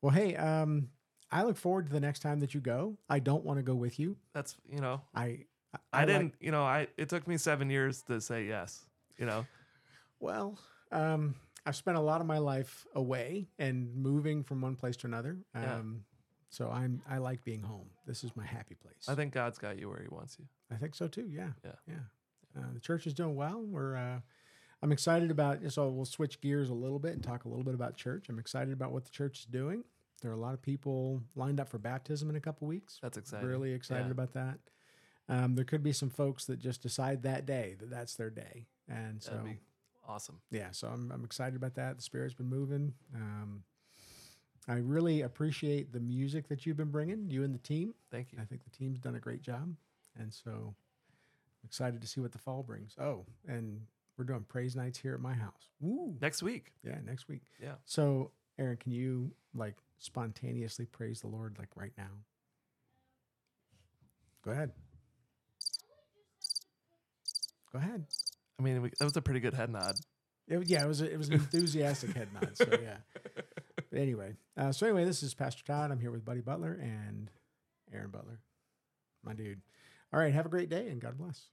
Well, 0.03 0.13
hey, 0.13 0.37
um, 0.37 0.89
I 1.31 1.43
look 1.43 1.57
forward 1.57 1.87
to 1.87 1.93
the 1.93 2.01
next 2.01 2.21
time 2.21 2.41
that 2.41 2.55
you 2.55 2.61
go. 2.61 2.97
I 3.09 3.19
don't 3.19 3.45
want 3.45 3.59
to 3.59 3.63
go 3.63 3.75
with 3.75 3.99
you. 3.99 4.17
That's 4.35 4.57
you 4.71 4.81
know. 4.81 5.01
I 5.15 5.41
I, 5.93 6.01
like- 6.01 6.07
didn't. 6.07 6.35
you 6.41 6.51
know. 6.53 6.63
I. 6.63 6.89
It 6.97 7.09
took 7.09 7.27
me 7.27 7.37
seven 7.39 7.71
years 7.71 8.03
to 8.03 8.21
say 8.21 8.47
yes. 8.47 8.85
You 9.19 9.27
know. 9.27 9.47
well, 10.21 10.59
um, 10.93 11.35
I've 11.65 11.77
spent 11.77 11.97
a 11.97 12.01
lot 12.01 12.21
of 12.21 12.27
my 12.27 12.39
life 12.39 12.87
away 12.95 13.49
and 13.59 13.95
moving 13.97 14.45
from 14.45 14.61
one 14.61 14.77
place 14.77 14.97
to 14.99 15.07
another. 15.07 15.39
Um, 15.55 15.63
Yeah. 15.63 15.83
So 16.51 16.71
I'm 16.71 17.03
I 17.09 17.19
like 17.19 17.45
being 17.45 17.63
home. 17.63 17.91
This 18.07 18.25
is 18.25 18.35
my 18.37 18.45
happy 18.47 18.75
place. 18.75 19.09
I 19.09 19.15
think 19.15 19.33
God's 19.33 19.59
got 19.59 19.79
you 19.79 19.89
where 19.89 20.01
He 20.01 20.09
wants 20.09 20.37
you. 20.39 20.47
I 20.71 20.77
think 20.77 20.95
so 20.95 21.09
too. 21.09 21.29
Yeah. 21.31 21.51
Yeah. 21.65 21.73
Yeah. 21.89 21.95
Uh, 22.61 22.73
the 22.73 22.81
church 22.81 23.07
is 23.07 23.13
doing 23.15 23.37
well. 23.37 23.63
We're, 23.63 23.97
uh, 23.97 24.21
I'm 24.83 24.93
excited 24.93 25.31
about, 25.31 25.59
so 25.73 25.89
we'll 25.91 26.05
switch 26.07 26.41
gears 26.41 26.71
a 26.71 26.75
little 26.75 26.99
bit 26.99 27.13
and 27.13 27.23
talk 27.23 27.45
a 27.45 27.49
little 27.49 27.65
bit 27.65 27.75
about 27.75 27.97
church. 27.97 28.29
I'm 28.29 28.39
excited 28.39 28.73
about 28.73 28.93
what 28.93 29.05
the 29.05 29.11
church 29.11 29.41
is 29.41 29.45
doing. 29.47 29.85
There 30.23 30.31
are 30.31 30.35
a 30.35 30.39
lot 30.39 30.55
of 30.55 30.63
people 30.63 31.23
lined 31.35 31.61
up 31.61 31.69
for 31.69 31.79
baptism 31.79 32.31
in 32.31 32.37
a 32.37 32.41
couple 32.41 32.67
weeks. 32.67 32.99
That's 33.03 33.19
exciting. 33.19 33.47
Really 33.47 33.73
excited 33.73 34.07
Yeah. 34.07 34.11
about 34.13 34.33
that. 34.33 34.59
Um, 35.29 35.55
there 35.55 35.65
could 35.67 35.83
be 35.83 35.93
some 35.93 36.09
folks 36.09 36.47
that 36.47 36.59
just 36.59 36.81
decide 36.83 37.23
that 37.25 37.45
day 37.45 37.75
that 37.79 37.91
that's 37.91 38.15
their 38.15 38.31
day. 38.31 38.67
And 38.89 39.23
so, 39.23 39.39
awesome. 40.09 40.41
yeah, 40.51 40.69
so 40.71 40.89
I'm, 40.89 41.11
I'm 41.13 41.25
excited 41.25 41.57
about 41.57 41.75
that. 41.75 41.97
The 41.97 42.03
Spirit's 42.03 42.33
been 42.35 42.49
moving. 42.49 42.95
Um, 43.15 43.65
I 44.69 44.75
really 44.77 45.23
appreciate 45.23 45.93
the 45.93 46.01
music 46.01 46.49
that 46.49 46.67
you've 46.67 46.77
been 46.77 46.91
bringing, 46.91 47.31
you 47.31 47.45
and 47.45 47.55
the 47.55 47.59
team. 47.59 47.95
Thank 48.11 48.33
you. 48.33 48.39
I 48.41 48.45
think 48.45 48.65
the 48.65 48.71
team's 48.71 48.99
done 48.99 49.15
a 49.15 49.21
great 49.21 49.41
job. 49.41 49.75
And 50.19 50.33
so 50.33 50.51
I'm 50.51 51.67
excited 51.67 52.01
to 52.01 52.07
see 52.07 52.21
what 52.21 52.33
the 52.33 52.39
fall 52.39 52.63
brings. 52.63 52.95
Oh, 52.99 53.25
and 53.47 53.81
we're 54.19 54.25
doing 54.25 54.45
praise 54.49 54.75
nights 54.75 54.99
here 54.99 55.15
at 55.15 55.21
my 55.21 55.35
house. 55.35 55.69
Woo. 55.81 56.17
Next 56.21 56.43
week. 56.43 56.73
Yeah, 56.83 56.97
next 57.05 57.29
week. 57.29 57.43
Yeah. 57.63 57.75
So, 57.85 58.33
Aaron, 58.59 58.77
can 58.77 58.93
you 58.93 59.31
like 59.55 59.77
spontaneously 59.99 60.87
praise 60.87 61.21
the 61.21 61.29
Lord 61.29 61.57
like 61.59 61.69
right 61.77 61.93
now? 61.97 62.11
Go 64.43 64.51
ahead. 64.51 64.73
Go 67.73 67.79
ahead. 67.79 68.05
I 68.59 68.63
mean, 68.63 68.91
that 68.99 69.05
was 69.05 69.17
a 69.17 69.23
pretty 69.23 69.41
good 69.41 69.55
head 69.55 69.71
nod. 69.71 69.95
It, 70.49 70.69
yeah, 70.69 70.85
it 70.85 70.89
was 70.89 71.03
a, 71.03 71.13
it 71.13 71.19
was 71.19 71.29
an 71.29 71.35
enthusiastic 71.35 72.15
head 72.15 72.29
nod. 72.33 72.57
So 72.57 72.67
yeah. 72.71 72.99
But 73.97 74.03
anyway, 74.03 74.35
uh, 74.59 74.73
so 74.73 74.85
anyway, 74.85 75.07
this 75.07 75.23
is 75.23 75.33
Pastor 75.33 75.65
Todd. 75.65 75.91
I'm 75.91 75.99
here 75.99 76.11
with 76.11 76.23
Buddy 76.23 76.43
Butler 76.43 76.79
and 76.83 77.31
Aaron 77.91 78.11
Butler, 78.11 78.41
my 79.25 79.33
dude. 79.33 79.63
All 80.13 80.21
right, 80.21 80.35
have 80.35 80.45
a 80.45 80.51
great 80.51 80.69
day 80.69 80.89
and 80.89 81.01
God 81.01 81.17
bless. 81.17 81.47